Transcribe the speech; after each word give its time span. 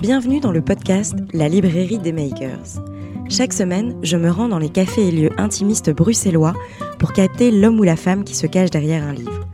Bienvenue 0.00 0.38
dans 0.38 0.52
le 0.52 0.62
podcast 0.62 1.16
La 1.32 1.48
librairie 1.48 1.98
des 1.98 2.12
makers. 2.12 2.80
Chaque 3.28 3.52
semaine, 3.52 3.96
je 4.04 4.16
me 4.16 4.30
rends 4.30 4.46
dans 4.46 4.60
les 4.60 4.68
cafés 4.68 5.08
et 5.08 5.10
lieux 5.10 5.32
intimistes 5.38 5.90
bruxellois 5.90 6.54
pour 7.00 7.12
capter 7.12 7.50
l'homme 7.50 7.80
ou 7.80 7.82
la 7.82 7.96
femme 7.96 8.22
qui 8.22 8.36
se 8.36 8.46
cache 8.46 8.70
derrière 8.70 9.02
un 9.02 9.12
livre. 9.12 9.48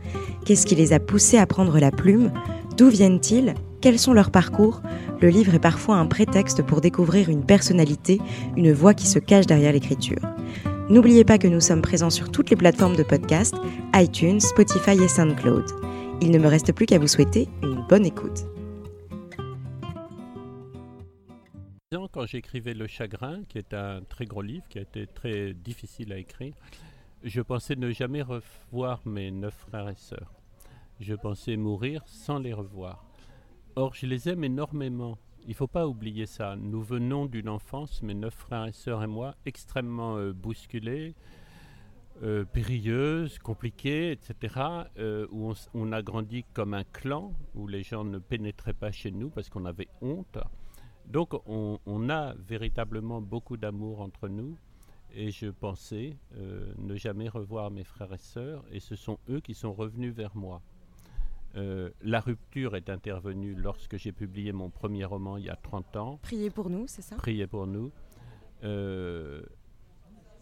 Qu'est-ce 0.45 0.67
qui 0.67 0.75
les 0.75 0.93
a 0.93 0.99
poussés 0.99 1.39
à 1.39 1.47
prendre 1.47 1.79
la 1.79 1.89
plume? 1.89 2.31
D'où 2.77 2.89
viennent-ils? 2.89 3.55
Quels 3.81 3.97
sont 3.97 4.13
leurs 4.13 4.29
parcours? 4.29 4.83
Le 5.19 5.29
livre 5.29 5.55
est 5.55 5.59
parfois 5.59 5.95
un 5.95 6.05
prétexte 6.05 6.61
pour 6.61 6.79
découvrir 6.79 7.27
une 7.29 7.43
personnalité, 7.43 8.21
une 8.55 8.71
voix 8.71 8.93
qui 8.93 9.07
se 9.07 9.17
cache 9.17 9.47
derrière 9.47 9.73
l'écriture. 9.73 10.21
N'oubliez 10.89 11.23
pas 11.23 11.39
que 11.39 11.47
nous 11.47 11.59
sommes 11.59 11.81
présents 11.81 12.11
sur 12.11 12.29
toutes 12.29 12.51
les 12.51 12.55
plateformes 12.55 12.95
de 12.95 13.01
podcast, 13.01 13.55
iTunes, 13.95 14.39
Spotify 14.39 14.91
et 14.91 15.07
SoundCloud. 15.07 15.65
Il 16.21 16.29
ne 16.29 16.37
me 16.37 16.47
reste 16.47 16.71
plus 16.71 16.85
qu'à 16.85 16.99
vous 16.99 17.07
souhaiter 17.07 17.49
une 17.63 17.83
bonne 17.89 18.05
écoute. 18.05 18.45
Quand 22.11 22.25
j'écrivais 22.25 22.73
Le 22.73 22.87
Chagrin, 22.87 23.43
qui 23.47 23.57
est 23.57 23.73
un 23.73 24.01
très 24.01 24.25
gros 24.25 24.41
livre, 24.41 24.67
qui 24.67 24.79
a 24.79 24.81
été 24.81 25.07
très 25.07 25.53
difficile 25.53 26.11
à 26.11 26.17
écrire, 26.17 26.53
je 27.23 27.41
pensais 27.41 27.77
ne 27.77 27.89
jamais 27.91 28.21
revoir 28.21 28.99
mes 29.05 29.31
neuf 29.31 29.53
frères 29.53 29.87
et 29.87 29.95
sœurs. 29.95 30.33
Je 30.99 31.13
pensais 31.13 31.55
mourir 31.55 32.03
sans 32.05 32.37
les 32.39 32.53
revoir. 32.53 33.05
Or, 33.77 33.93
je 33.93 34.07
les 34.07 34.27
aime 34.27 34.43
énormément. 34.43 35.17
Il 35.43 35.51
ne 35.51 35.55
faut 35.55 35.67
pas 35.67 35.87
oublier 35.87 36.25
ça. 36.25 36.57
Nous 36.57 36.81
venons 36.81 37.27
d'une 37.27 37.47
enfance, 37.47 38.01
mes 38.01 38.13
neuf 38.13 38.33
frères 38.33 38.65
et 38.65 38.73
sœurs 38.73 39.01
et 39.01 39.07
moi, 39.07 39.35
extrêmement 39.45 40.17
euh, 40.17 40.33
bousculés, 40.33 41.15
euh, 42.23 42.43
périlleuse, 42.43 43.39
compliquée, 43.39 44.11
etc., 44.11 44.55
euh, 44.97 45.27
où 45.31 45.53
on, 45.73 45.91
a 45.93 46.01
grandi 46.01 46.43
comme 46.53 46.73
un 46.73 46.83
clan, 46.83 47.33
où 47.53 47.67
les 47.67 47.83
gens 47.83 48.03
ne 48.03 48.19
pénétraient 48.19 48.73
pas 48.73 48.91
chez 48.91 49.11
nous 49.11 49.29
parce 49.29 49.49
qu'on 49.49 49.65
avait 49.65 49.87
honte. 50.01 50.37
Donc 51.07 51.33
on, 51.45 52.09
a 52.09 52.33
véritablement 52.35 53.21
beaucoup 53.21 53.57
d'amour 53.57 54.01
entre 54.01 54.27
nous, 54.27 54.57
et 55.13 55.31
je 55.31 55.47
pensais 55.47 56.17
euh, 56.35 56.73
ne 56.77 56.95
jamais 56.95 57.29
revoir 57.29 57.71
mes 57.71 57.83
frères 57.83 58.13
et 58.13 58.17
sœurs, 58.17 58.63
et 58.71 58.79
ce 58.79 58.95
sont 58.95 59.19
eux 59.29 59.39
qui 59.39 59.53
sont 59.53 59.73
revenus 59.73 60.13
vers 60.13 60.35
moi. 60.35 60.61
la 62.01 62.19
rupture 62.19 62.75
est 62.75 62.89
intervenue 62.89 63.55
lorsque 63.55 63.97
j'ai 63.97 64.11
publié 64.11 64.51
mon 64.51 64.69
premier 64.69 65.05
roman 65.05 65.37
il 65.37 65.45
y 65.45 65.49
a 65.49 65.55
30 65.55 65.95
ans. 65.95 66.19
Priez 66.21 66.49
pour 66.49 66.69
nous, 66.69 66.85
c'est 66.87 67.01
ça? 67.01 67.15
Priez 67.15 67.47
pour 67.47 67.65
nous 67.65 67.91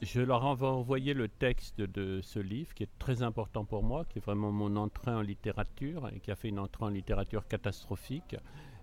je 0.04 0.22
leur 0.22 0.44
ai 0.44 0.66
envoyé 0.66 1.14
le 1.14 1.28
texte 1.28 1.82
de 1.82 2.22
ce 2.22 2.40
livre 2.40 2.74
qui 2.74 2.84
est 2.84 3.00
très 3.00 3.24
important 3.24 3.66
pour 3.66 3.84
moi, 3.84 4.06
qui 4.06 4.20
est 4.20 4.22
vraiment 4.22 4.52
mon 4.52 4.76
entrée 4.76 5.12
en 5.12 5.22
littérature 5.22 6.10
et 6.14 6.20
qui 6.20 6.32
a 6.32 6.36
fait 6.36 6.50
une 6.50 6.60
entrée 6.60 6.86
en 6.86 6.90
littérature 6.90 7.48
catastrophique. 7.48 8.36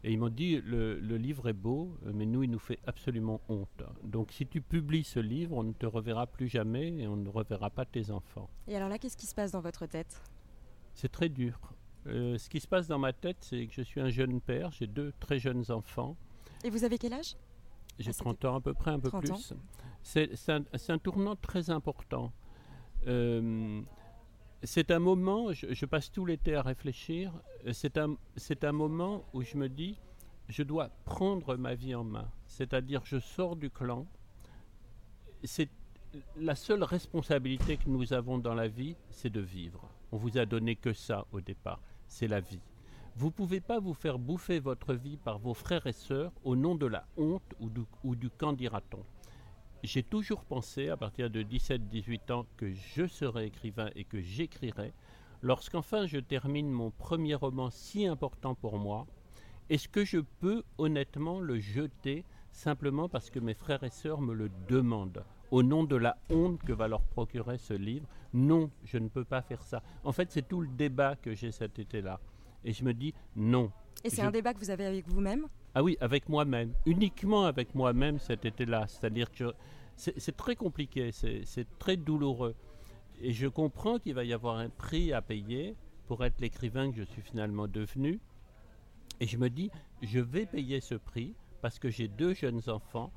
Et 0.03 0.12
ils 0.12 0.19
m'ont 0.19 0.31
dit 0.31 0.61
le, 0.65 0.98
livre 1.17 1.48
est 1.48 1.55
beau, 1.55 1.95
mais 2.05 2.27
nous, 2.27 2.43
il 2.43 2.51
nous 2.51 2.59
fait 2.59 2.79
absolument 2.87 3.41
honte. 3.48 3.83
Donc 4.03 4.33
si 4.33 4.47
tu 4.47 4.61
publies 4.61 5.05
ce 5.05 5.20
livre, 5.20 5.56
on 5.56 5.62
ne 5.62 5.73
te 5.73 5.87
reverra 5.87 6.27
plus 6.27 6.48
jamais 6.48 6.89
et 6.98 7.06
on 7.06 7.17
ne 7.17 7.29
reverra 7.29 7.70
pas 7.70 7.84
tes 7.84 8.11
enfants. 8.11 8.48
Et 8.67 8.77
alors 8.77 8.89
là, 8.89 8.98
qu'est-ce 8.98 9.17
qui 9.17 9.27
se 9.27 9.34
passe 9.34 9.53
dans 9.53 9.61
votre 9.61 9.87
tête? 9.87 10.23
C'est 10.95 11.11
très 11.11 11.28
dur. 11.28 11.59
Euh, 12.06 12.39
ce 12.39 12.48
qui 12.48 12.61
se 12.61 12.67
passe 12.67 12.89
dans 12.89 12.98
ma 12.98 13.12
tête, 13.12 13.37
c'est 13.41 13.67
que 13.67 13.75
je 13.75 13.83
suis 13.83 14.01
un 14.01 14.09
jeune 14.09 14.41
père, 14.41 14.71
j'ai 14.73 14.87
deux 14.87 15.12
très 15.21 15.39
jeunes 15.39 15.71
enfants. 15.71 16.17
Et 16.65 16.71
vous 16.71 16.84
avez 16.84 16.98
quel 16.98 17.12
âge? 17.12 17.37
J'ai 17.98 18.12
30 18.15 18.45
ans 18.47 18.56
à 18.56 18.61
peu 18.61 18.73
près, 18.73 18.91
un 18.91 18.98
peu 18.98 19.11
plus. 19.11 19.53
C'est 20.03 20.48
un, 20.48 20.98
tournant 20.98 21.37
très 21.37 21.69
important. 21.69 22.33
Euh, 23.06 23.83
c'est 24.62 24.91
un 24.91 24.98
moment, 24.98 25.53
je, 25.53 25.86
passe 25.86 26.12
tout 26.12 26.27
l'été 26.27 26.55
à 26.55 26.62
réfléchir, 26.62 27.33
c'est 27.72 27.97
un, 27.97 28.72
moment 28.72 29.25
où 29.33 29.42
je 29.42 29.56
me 29.56 29.69
dis, 29.69 29.98
je 30.48 30.62
dois 30.62 30.91
prendre 31.05 31.56
ma 31.56 31.75
vie 31.75 31.94
en 31.94 32.05
main. 32.05 32.28
C'est-à-dire, 32.47 33.00
je 33.05 33.19
sors 33.19 33.56
du 33.56 33.70
clan. 33.70 34.06
C'est 35.44 35.71
la 36.37 36.54
seule 36.54 36.82
responsabilité 36.82 37.78
que 37.78 37.88
nous 37.88 38.12
avons 38.12 38.38
dans 38.38 38.54
la 38.54 38.69
vie, 38.69 38.97
c'est 39.09 39.31
de 39.31 39.41
vivre. 39.41 39.88
On 40.12 40.19
vous 40.19 40.37
a 40.37 40.44
donné 40.44 40.77
que 40.77 40.92
ça 40.92 41.27
au 41.32 41.41
départ, 41.41 41.81
c'est 42.06 42.28
la 42.28 42.41
vie. 42.41 42.60
Vous 43.16 43.27
ne 43.27 43.32
pouvez 43.32 43.60
pas 43.60 43.81
vous 43.81 43.94
faire 43.94 44.19
bouffer 44.19 44.60
votre 44.60 44.94
vie 44.94 45.16
par 45.16 45.38
vos 45.38 45.54
frères 45.54 45.87
et 45.87 45.92
sœurs 45.92 46.32
au 46.44 46.54
nom 46.56 46.75
de 46.75 46.87
la 46.87 47.06
honte 47.16 47.54
ou 47.60 47.71
du, 47.71 47.82
ou 48.04 48.15
du 48.15 48.31
on 48.42 48.56
j'ai 49.82 50.02
toujours 50.02 50.44
pensé, 50.44 50.88
à 50.88 50.96
partir 50.96 51.30
de 51.30 51.42
17-18 51.42 52.32
ans, 52.32 52.46
que 52.56 52.72
je 52.72 53.06
serais 53.06 53.46
écrivain 53.46 53.91
et 53.96 54.04
que 54.04 54.20
j'écrirais. 54.20 54.92
Lorsqu'enfin 55.42 56.06
je 56.06 56.18
termine 56.18 56.70
mon 56.70 56.91
premier 56.91 57.34
roman 57.34 57.70
si 57.70 58.06
important 58.06 58.54
pour 58.54 58.78
moi, 58.78 59.06
est-ce 59.70 59.88
que 59.88 60.04
je 60.04 60.18
peux 60.18 60.64
honnêtement 60.78 61.41
le 61.41 61.58
jeter 61.58 62.24
simplement 62.52 63.08
parce 63.08 63.30
que 63.30 63.38
mes 63.38 63.54
frères 63.54 63.84
et 63.84 63.91
sœurs 63.91 64.20
me 64.20 64.34
le 64.34 64.50
demandent 64.68 65.24
au 65.50 65.62
nom 65.62 65.84
de 65.84 65.97
la 65.97 66.18
honte 66.28 66.62
que 66.62 66.72
va 66.72 66.88
leur 66.88 67.02
procurer 67.02 67.58
ce 67.58 67.74
livre? 67.74 68.06
Non, 68.34 68.70
je 68.84 68.98
ne 68.98 69.08
peux 69.08 69.24
pas 69.24 69.42
faire 69.42 69.62
ça. 69.62 69.82
En 70.04 70.12
fait, 70.12 70.30
c'est 70.30 70.47
tout 70.47 70.60
le 70.60 70.68
débat 70.68 71.16
que 71.16 71.34
j'ai 71.34 71.52
cet 71.52 71.78
été-là. 71.78 72.20
Et 72.64 72.72
je 72.72 72.84
me 72.84 72.92
dis 72.92 73.14
non. 73.34 73.72
Et 74.04 74.10
c'est 74.10 74.22
un 74.22 74.30
débat 74.30 74.52
que 74.54 74.58
vous 74.58 74.70
avez 74.70 74.86
avec 74.86 75.08
vous-même? 75.08 75.47
Ah 75.75 75.82
oui, 75.82 75.97
avec 76.00 76.28
moi-même, 76.28 76.72
uniquement 76.86 77.44
avec 77.44 77.75
moi-même 77.75 78.19
cet 78.19 78.44
été-là. 78.44 78.86
C'est-à-dire 78.88 79.31
que 79.31 79.54
c'est 79.97 80.36
très 80.36 80.56
compliqué, 80.56 81.12
c'est 81.12 81.78
très 81.78 81.97
douloureux. 81.97 82.54
Et 83.20 83.32
je 83.32 83.47
comprends 83.47 83.98
qu'il 83.98 84.14
va 84.14 84.25
y 84.25 84.32
avoir 84.32 84.56
un 84.56 84.70
prix 84.70 85.12
à 85.12 85.20
payer 85.20 85.76
pour 86.06 86.25
être 86.25 86.41
l'écrivain 86.41 86.91
que 86.91 86.97
je 86.97 87.04
suis 87.04 87.22
finalement 87.22 87.69
devenu. 87.69 88.19
Et 89.20 89.26
je 89.26 89.36
me 89.36 89.50
dis, 89.50 89.70
je 90.03 90.19
vais 90.19 90.47
payer 90.47 90.80
ce 90.80 90.94
prix 90.94 91.34
parce 91.60 91.78
que 91.78 91.91
j'ai 91.91 92.09
deux 92.09 92.34
jeunes 92.34 92.62
enfants 92.69 93.12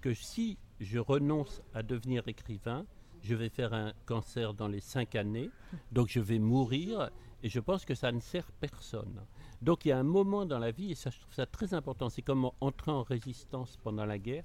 que 0.00 0.14
si 0.14 0.56
je 0.80 0.98
renonce 0.98 1.60
à 1.74 1.82
devenir 1.82 2.26
écrivain, 2.28 2.86
je 3.22 3.34
vais 3.34 3.48
faire 3.48 3.74
un 3.74 3.92
cancer 4.06 4.54
dans 4.54 4.68
les 4.68 4.80
cinq 4.80 5.16
années, 5.16 5.50
donc 5.90 6.08
je 6.08 6.20
vais 6.20 6.38
mourir, 6.38 7.10
et 7.42 7.48
je 7.48 7.60
pense 7.60 7.84
que 7.84 7.94
ça 7.94 8.12
ne 8.12 8.20
sert 8.20 8.50
personne. 8.52 9.22
Donc 9.62 9.84
il 9.84 9.88
y 9.88 9.92
a 9.92 9.98
un 9.98 10.04
moment 10.04 10.46
dans 10.46 10.58
la 10.58 10.70
vie, 10.70 10.92
et 10.92 10.94
ça 10.94 11.10
je 11.10 11.18
trouve 11.20 11.34
ça 11.34 11.46
très 11.46 11.74
important, 11.74 12.08
c'est 12.08 12.22
comme 12.22 12.50
entrer 12.60 12.90
en 12.90 13.02
résistance 13.02 13.76
pendant 13.82 14.06
la 14.06 14.18
guerre, 14.18 14.44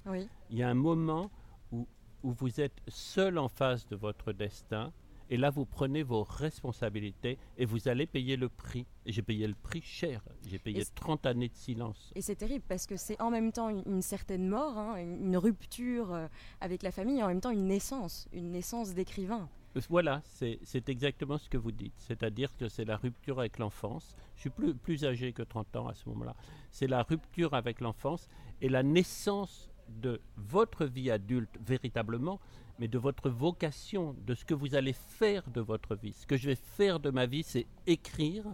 il 0.50 0.58
y 0.58 0.62
a 0.62 0.68
un 0.68 0.74
moment 0.74 1.30
où, 1.72 1.86
où 2.22 2.32
vous 2.32 2.60
êtes 2.60 2.80
seul 2.88 3.38
en 3.38 3.48
face 3.48 3.86
de 3.86 3.96
votre 3.96 4.32
destin, 4.32 4.92
et 5.30 5.36
là, 5.36 5.50
vous 5.50 5.64
prenez 5.64 6.02
vos 6.02 6.22
responsabilités 6.22 7.38
et 7.56 7.64
vous 7.64 7.88
allez 7.88 8.06
payer 8.06 8.36
le 8.36 8.48
prix. 8.48 8.86
Et 9.06 9.12
j'ai 9.12 9.22
payé 9.22 9.46
le 9.46 9.54
prix 9.54 9.80
cher. 9.80 10.22
J'ai 10.46 10.58
payé 10.58 10.84
30 10.94 11.26
années 11.26 11.48
de 11.48 11.56
silence. 11.56 12.12
Et 12.14 12.20
c'est 12.20 12.36
terrible 12.36 12.64
parce 12.68 12.86
que 12.86 12.96
c'est 12.96 13.20
en 13.20 13.30
même 13.30 13.50
temps 13.52 13.70
une, 13.70 14.02
certaine 14.02 14.48
mort, 14.48 14.76
hein, 14.76 14.96
une 14.96 15.36
rupture 15.36 16.12
euh, 16.12 16.26
avec 16.60 16.82
la 16.82 16.90
famille, 16.90 17.20
et 17.20 17.22
en 17.22 17.28
même 17.28 17.40
temps 17.40 17.50
une 17.50 17.66
naissance, 17.66 18.28
une 18.32 18.50
naissance 18.50 18.94
d'écrivain. 18.94 19.48
Voilà, 19.88 20.22
c'est 20.24 20.88
exactement 20.88 21.38
ce 21.38 21.48
que 21.48 21.56
vous 21.56 21.72
dites. 21.72 21.94
C'est-à-dire 21.98 22.56
que 22.56 22.68
c'est 22.68 22.84
la 22.84 22.96
rupture 22.96 23.40
avec 23.40 23.58
l'enfance. 23.58 24.16
Je 24.36 24.42
suis 24.42 24.50
plus, 24.50 24.74
plus 24.74 25.04
âgé 25.04 25.32
que 25.32 25.42
30 25.42 25.76
ans 25.76 25.88
à 25.88 25.94
ce 25.94 26.08
moment-là. 26.08 26.34
C'est 26.70 26.86
la 26.86 27.02
rupture 27.02 27.54
avec 27.54 27.80
l'enfance 27.80 28.28
et 28.60 28.68
la 28.68 28.82
naissance 28.82 29.70
de 29.88 30.20
votre 30.36 30.84
vie 30.86 31.10
adulte 31.10 31.58
véritablement, 31.66 32.40
mais 32.78 32.88
de 32.88 32.98
votre 32.98 33.28
vocation, 33.30 34.16
de 34.26 34.34
ce 34.34 34.44
que 34.44 34.54
vous 34.54 34.74
allez 34.74 34.94
faire 34.94 35.48
de 35.50 35.60
votre 35.60 35.94
vie. 35.94 36.12
Ce 36.12 36.26
que 36.26 36.36
je 36.36 36.46
vais 36.46 36.56
faire 36.56 37.00
de 37.00 37.10
ma 37.10 37.26
vie, 37.26 37.42
c'est 37.42 37.66
écrire. 37.86 38.44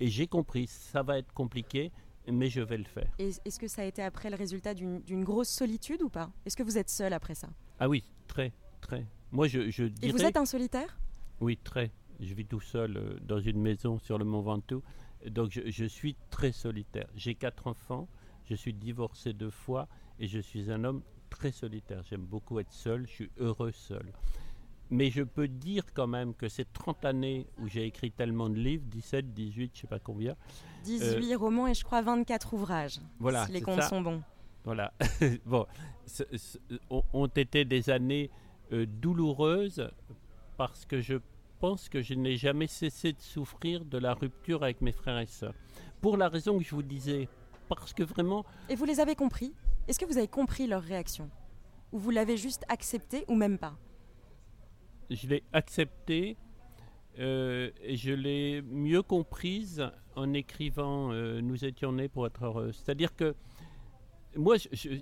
Et 0.00 0.08
j'ai 0.08 0.26
compris, 0.26 0.66
ça 0.66 1.02
va 1.02 1.18
être 1.18 1.32
compliqué, 1.32 1.92
mais 2.26 2.48
je 2.48 2.60
vais 2.60 2.78
le 2.78 2.84
faire. 2.84 3.12
Est-ce 3.18 3.58
que 3.58 3.68
ça 3.68 3.82
a 3.82 3.84
été 3.84 4.02
après 4.02 4.30
le 4.30 4.36
résultat 4.36 4.74
d'une 4.74 5.24
grosse 5.24 5.50
solitude 5.50 6.02
ou 6.02 6.08
pas? 6.08 6.30
Est-ce 6.46 6.56
que 6.56 6.62
vous 6.62 6.78
êtes 6.78 6.88
seul 6.88 7.12
après 7.12 7.34
ça? 7.34 7.48
Ah 7.78 7.88
oui, 7.88 8.04
très, 8.26 8.52
très. 8.80 9.04
Moi, 9.32 9.48
je, 9.48 9.70
je 9.70 9.84
dirais... 9.84 10.08
Et 10.08 10.12
vous 10.12 10.24
êtes 10.24 10.36
un 10.36 10.44
solitaire? 10.44 10.98
Oui, 11.40 11.58
très. 11.62 11.90
Je 12.20 12.34
vis 12.34 12.44
tout 12.46 12.60
seul 12.60 12.96
euh, 12.96 13.18
dans 13.22 13.40
une 13.40 13.60
maison 13.60 13.98
sur 13.98 14.18
le 14.18 14.24
Mont 14.24 14.42
Ventoux. 14.42 14.82
Donc, 15.28 15.50
je, 15.50 15.62
je 15.66 15.84
suis 15.84 16.16
très 16.30 16.52
solitaire. 16.52 17.08
J'ai 17.16 17.34
quatre 17.34 17.66
enfants. 17.66 18.08
Je 18.44 18.54
suis 18.54 18.74
divorcé 18.74 19.32
deux 19.32 19.50
fois 19.50 19.88
et 20.18 20.26
je 20.26 20.38
suis 20.38 20.70
un 20.70 20.84
homme 20.84 21.02
très 21.30 21.50
solitaire. 21.50 22.02
J'aime 22.08 22.24
beaucoup 22.26 22.58
être 22.60 22.72
seul. 22.72 23.06
Je 23.06 23.12
suis 23.12 23.30
heureux 23.38 23.72
seul. 23.72 24.12
Mais 24.90 25.10
je 25.10 25.22
peux 25.22 25.48
dire 25.48 25.84
quand 25.94 26.06
même 26.06 26.34
que 26.34 26.50
ces 26.50 26.66
30 26.66 27.06
années 27.06 27.46
où 27.58 27.66
j'ai 27.66 27.86
écrit 27.86 28.10
tellement 28.10 28.50
de 28.50 28.56
livres, 28.56 28.84
17, 28.88 29.32
18, 29.32 29.70
je 29.74 29.80
sais 29.80 29.86
pas 29.86 29.98
combien. 29.98 30.36
18 30.84 31.32
euh, 31.32 31.38
romans 31.38 31.66
et 31.66 31.72
je 31.72 31.82
crois 31.82 32.02
24 32.02 32.52
ouvrages. 32.52 33.00
Voilà. 33.18 33.46
Si 33.46 33.52
les 33.52 33.62
comptes 33.62 33.82
sont 33.84 34.02
bons. 34.02 34.22
Voilà. 34.64 34.92
bon, 35.46 35.66
ont 37.14 37.26
été 37.26 37.64
des 37.64 37.88
années 37.88 38.30
douloureuse 38.72 39.90
parce 40.56 40.84
que 40.84 41.00
je 41.00 41.16
pense 41.60 41.88
que 41.88 42.02
je 42.02 42.14
n'ai 42.14 42.36
jamais 42.36 42.66
cessé 42.66 43.12
de 43.12 43.20
souffrir 43.20 43.84
de 43.84 43.98
la 43.98 44.14
rupture 44.14 44.64
avec 44.64 44.80
mes 44.80 44.92
frères 44.92 45.18
et 45.18 45.26
sœurs. 45.26 45.54
Pour 46.00 46.16
la 46.16 46.28
raison 46.28 46.58
que 46.58 46.64
je 46.64 46.74
vous 46.74 46.82
disais, 46.82 47.28
parce 47.68 47.92
que 47.92 48.02
vraiment... 48.02 48.44
Et 48.68 48.74
vous 48.74 48.84
les 48.84 48.98
avez 48.98 49.14
compris? 49.14 49.54
Est-ce 49.86 49.98
que 49.98 50.04
vous 50.04 50.18
avez 50.18 50.28
compris 50.28 50.66
leur 50.66 50.82
réaction? 50.82 51.30
Ou 51.92 51.98
vous 51.98 52.10
l'avez 52.10 52.36
juste 52.36 52.64
accepté 52.68 53.24
ou 53.28 53.34
même 53.34 53.58
pas? 53.58 53.76
Je 55.10 55.28
l'ai 55.28 55.44
accepté 55.52 56.36
euh, 57.18 57.70
et 57.82 57.96
je 57.96 58.12
l'ai 58.12 58.62
mieux 58.62 59.02
comprise 59.02 59.88
en 60.16 60.32
écrivant 60.32 61.12
euh, 61.12 61.40
Nous 61.40 61.64
étions 61.64 61.92
nés 61.92 62.08
pour 62.08 62.26
être 62.26 62.44
heureux. 62.44 62.72
C'est-à-dire 62.72 63.14
que 63.14 63.34
moi, 64.36 64.56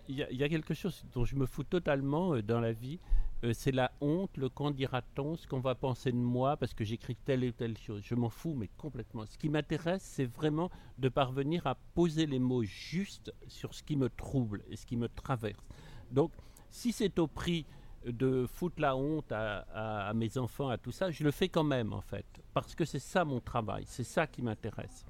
il 0.08 0.14
y, 0.16 0.42
a 0.42 0.48
quelque 0.48 0.74
chose 0.74 1.04
dont 1.12 1.24
je 1.24 1.36
me 1.36 1.46
fous 1.46 1.64
totalement 1.64 2.34
euh, 2.34 2.42
dans 2.42 2.60
la 2.60 2.72
vie. 2.72 2.98
Euh, 3.44 3.52
c'est 3.54 3.72
la 3.72 3.92
honte, 4.00 4.36
le 4.36 4.48
quand 4.48 4.70
dira-t-on, 4.70 5.36
ce 5.36 5.46
qu'on 5.46 5.60
va 5.60 5.74
penser 5.74 6.12
de 6.12 6.16
moi 6.16 6.56
parce 6.56 6.74
que 6.74 6.84
j'écris 6.84 7.16
telle 7.16 7.44
ou 7.44 7.52
telle 7.52 7.78
chose. 7.78 8.02
Je 8.04 8.14
m'en 8.14 8.28
fous, 8.28 8.54
mais 8.54 8.68
complètement. 8.76 9.24
Ce 9.26 9.38
qui 9.38 9.48
m'intéresse, 9.48 10.02
c'est 10.02 10.24
vraiment 10.24 10.70
de 10.98 11.08
parvenir 11.08 11.66
à 11.66 11.76
poser 11.94 12.26
les 12.26 12.38
mots 12.38 12.64
justes 12.64 13.32
sur 13.46 13.74
ce 13.74 13.82
qui 13.82 13.96
me 13.96 14.08
trouble 14.10 14.62
et 14.68 14.76
ce 14.76 14.84
qui 14.84 14.96
me 14.96 15.08
traverse. 15.08 15.64
Donc, 16.10 16.32
si 16.70 16.92
c'est 16.92 17.18
au 17.18 17.26
prix 17.26 17.66
de 18.04 18.46
foutre 18.46 18.80
la 18.80 18.96
honte 18.96 19.30
à, 19.30 20.12
mes 20.14 20.38
enfants, 20.38 20.68
à 20.68 20.78
tout 20.78 20.92
ça, 20.92 21.10
je 21.10 21.22
le 21.22 21.30
fais 21.30 21.48
quand 21.48 21.64
même, 21.64 21.92
en 21.92 22.00
fait. 22.00 22.26
Parce 22.52 22.74
que 22.74 22.84
c'est 22.84 22.98
ça 22.98 23.24
mon 23.24 23.40
travail, 23.40 23.84
c'est 23.86 24.04
ça 24.04 24.26
qui 24.26 24.42
m'intéresse. 24.42 25.04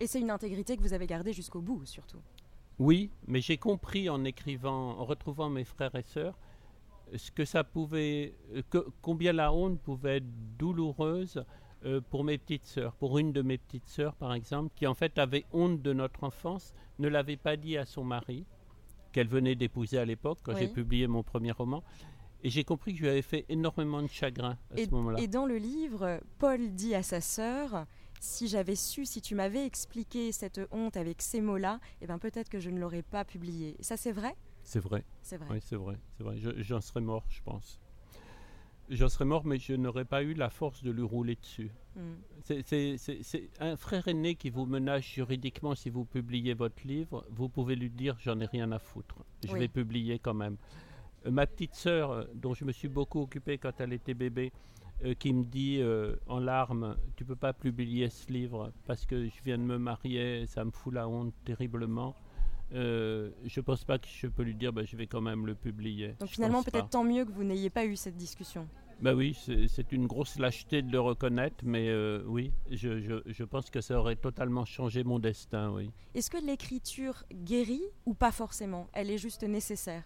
Et 0.00 0.06
c'est 0.06 0.20
une 0.20 0.30
intégrité 0.30 0.76
que 0.76 0.82
vous 0.82 0.92
avez 0.92 1.06
gardée 1.06 1.32
jusqu'au 1.32 1.60
bout, 1.60 1.84
surtout. 1.86 2.20
Oui, 2.78 3.10
mais 3.26 3.40
j'ai 3.40 3.56
compris 3.56 4.08
en 4.08 4.24
écrivant, 4.24 4.98
en 4.98 5.04
retrouvant 5.04 5.48
mes 5.48 5.64
frères 5.64 5.94
et 5.94 6.02
sœurs, 6.02 6.38
ce 7.16 7.30
que 7.30 7.44
ça 7.44 7.62
pouvait, 7.64 8.34
que, 8.70 8.86
combien 9.02 9.32
la 9.32 9.52
honte 9.52 9.80
pouvait 9.80 10.16
être 10.16 10.56
douloureuse 10.58 11.44
euh, 11.84 12.00
pour 12.10 12.24
mes 12.24 12.38
petites 12.38 12.64
sœurs. 12.64 12.94
Pour 12.94 13.18
une 13.18 13.32
de 13.32 13.42
mes 13.42 13.58
petites 13.58 13.88
sœurs, 13.88 14.14
par 14.14 14.32
exemple, 14.32 14.72
qui 14.74 14.86
en 14.86 14.94
fait 14.94 15.18
avait 15.18 15.44
honte 15.52 15.82
de 15.82 15.92
notre 15.92 16.24
enfance, 16.24 16.72
ne 16.98 17.08
l'avait 17.08 17.36
pas 17.36 17.56
dit 17.56 17.76
à 17.76 17.84
son 17.84 18.04
mari, 18.04 18.46
qu'elle 19.12 19.28
venait 19.28 19.54
d'épouser 19.54 19.98
à 19.98 20.04
l'époque, 20.04 20.38
quand 20.42 20.56
j'ai 20.56 20.66
publié 20.66 21.06
mon 21.06 21.22
premier 21.22 21.52
roman. 21.52 21.84
Et 22.42 22.50
j'ai 22.50 22.64
compris 22.64 22.92
que 22.92 22.98
je 22.98 23.04
lui 23.04 23.10
avais 23.10 23.22
fait 23.22 23.46
énormément 23.48 24.02
de 24.02 24.08
chagrin 24.08 24.58
à 24.72 24.76
ce 24.76 24.90
moment-là. 24.90 25.20
Et 25.20 25.28
dans 25.28 25.46
le 25.46 25.56
livre, 25.56 26.20
Paul 26.38 26.74
dit 26.74 26.94
à 26.94 27.02
sa 27.02 27.20
sœur 27.20 27.86
si 28.24 28.48
j'avais 28.48 28.74
su, 28.74 29.04
si 29.04 29.20
tu 29.20 29.34
m'avais 29.34 29.66
expliqué 29.66 30.32
cette 30.32 30.60
honte 30.70 30.96
avec 30.96 31.20
ces 31.20 31.40
mots-là, 31.40 31.78
eh 32.00 32.06
ben 32.06 32.18
peut-être 32.18 32.48
que 32.48 32.58
je 32.58 32.70
ne 32.70 32.80
l'aurais 32.80 33.02
pas 33.02 33.24
publié. 33.24 33.76
Ça, 33.80 33.96
c'est 33.96 34.12
vrai? 34.12 34.34
C'est 34.62 34.80
vrai. 34.80 35.04
C'est 35.22 35.36
vrai. 35.36 35.48
Oui, 35.50 35.58
c'est 35.60 35.76
vrai. 35.76 35.98
C'est 36.16 36.24
vrai. 36.24 36.36
J'en 36.56 36.80
serais 36.80 37.02
mort, 37.02 37.24
je 37.28 37.42
pense. 37.42 37.78
J'en 38.88 39.08
serais 39.08 39.24
mort, 39.24 39.44
mais 39.44 39.58
je 39.58 39.74
n'aurais 39.74 40.04
pas 40.04 40.22
eu 40.22 40.34
la 40.34 40.50
force 40.50 40.82
de 40.82 40.90
lui 40.90 41.02
rouler 41.02 41.36
dessus. 41.36 41.70
Hmm. 41.96 42.14
C'est 42.44 43.50
un 43.60 43.76
frère 43.76 44.08
aîné 44.08 44.34
qui 44.34 44.50
vous 44.50 44.66
menace 44.66 45.04
juridiquement 45.04 45.74
si 45.74 45.90
vous 45.90 46.04
publiez 46.04 46.54
votre 46.54 46.86
livre. 46.86 47.26
Vous 47.30 47.48
pouvez 47.48 47.76
lui 47.76 47.90
dire 47.90 48.16
j'en 48.18 48.40
ai 48.40 48.46
rien 48.46 48.72
à 48.72 48.78
foutre. 48.78 49.16
Je 49.46 49.54
vais 49.54 49.68
publier 49.68 50.18
quand 50.18 50.34
même. 50.34 50.56
Euh, 51.26 51.30
ma 51.30 51.46
petite 51.46 51.74
sœur, 51.74 52.10
euh, 52.10 52.24
dont 52.34 52.54
je 52.54 52.64
me 52.64 52.72
suis 52.72 52.88
beaucoup 52.88 53.20
occupé 53.20 53.56
quand 53.58 53.80
elle 53.80 53.92
était 53.92 54.14
bébé, 54.14 54.52
euh, 55.04 55.14
qui 55.14 55.32
me 55.32 55.44
dit 55.44 55.78
euh, 55.80 56.16
en 56.26 56.40
larmes 56.40 56.96
Tu 57.16 57.24
peux 57.24 57.36
pas 57.36 57.52
publier 57.52 58.08
ce 58.08 58.32
livre 58.32 58.72
parce 58.86 59.06
que 59.06 59.26
je 59.26 59.42
viens 59.44 59.58
de 59.58 59.62
me 59.62 59.78
marier, 59.78 60.46
ça 60.46 60.64
me 60.64 60.70
fout 60.70 60.94
la 60.94 61.08
honte 61.08 61.34
terriblement. 61.44 62.14
Euh, 62.72 63.30
je 63.44 63.60
pense 63.60 63.84
pas 63.84 63.98
que 63.98 64.08
je 64.08 64.26
peux 64.26 64.42
lui 64.42 64.54
dire 64.54 64.72
bah, 64.72 64.84
Je 64.84 64.96
vais 64.96 65.06
quand 65.06 65.20
même 65.20 65.46
le 65.46 65.54
publier. 65.54 66.14
Donc 66.18 66.28
finalement, 66.30 66.62
peut-être 66.62 66.88
tant 66.88 67.04
mieux 67.04 67.24
que 67.24 67.32
vous 67.32 67.44
n'ayez 67.44 67.70
pas 67.70 67.84
eu 67.84 67.96
cette 67.96 68.16
discussion. 68.16 68.66
Bah 69.00 69.14
oui, 69.14 69.36
c'est 69.68 69.92
une 69.92 70.06
grosse 70.06 70.38
lâcheté 70.38 70.80
de 70.80 70.90
le 70.90 71.00
reconnaître, 71.00 71.64
mais 71.64 71.88
euh, 71.88 72.22
oui, 72.26 72.52
je, 72.70 73.00
je, 73.00 73.14
je, 73.26 73.44
pense 73.44 73.68
que 73.68 73.80
ça 73.80 73.98
aurait 73.98 74.16
totalement 74.16 74.64
changé 74.64 75.02
mon 75.02 75.18
destin, 75.18 75.72
oui. 75.72 75.90
Est-ce 76.14 76.30
que 76.30 76.38
l'écriture 76.38 77.24
guérit 77.32 77.82
ou 78.06 78.14
pas 78.14 78.30
forcément? 78.30 78.88
Elle 78.92 79.10
est 79.10 79.18
juste 79.18 79.42
nécessaire? 79.42 80.04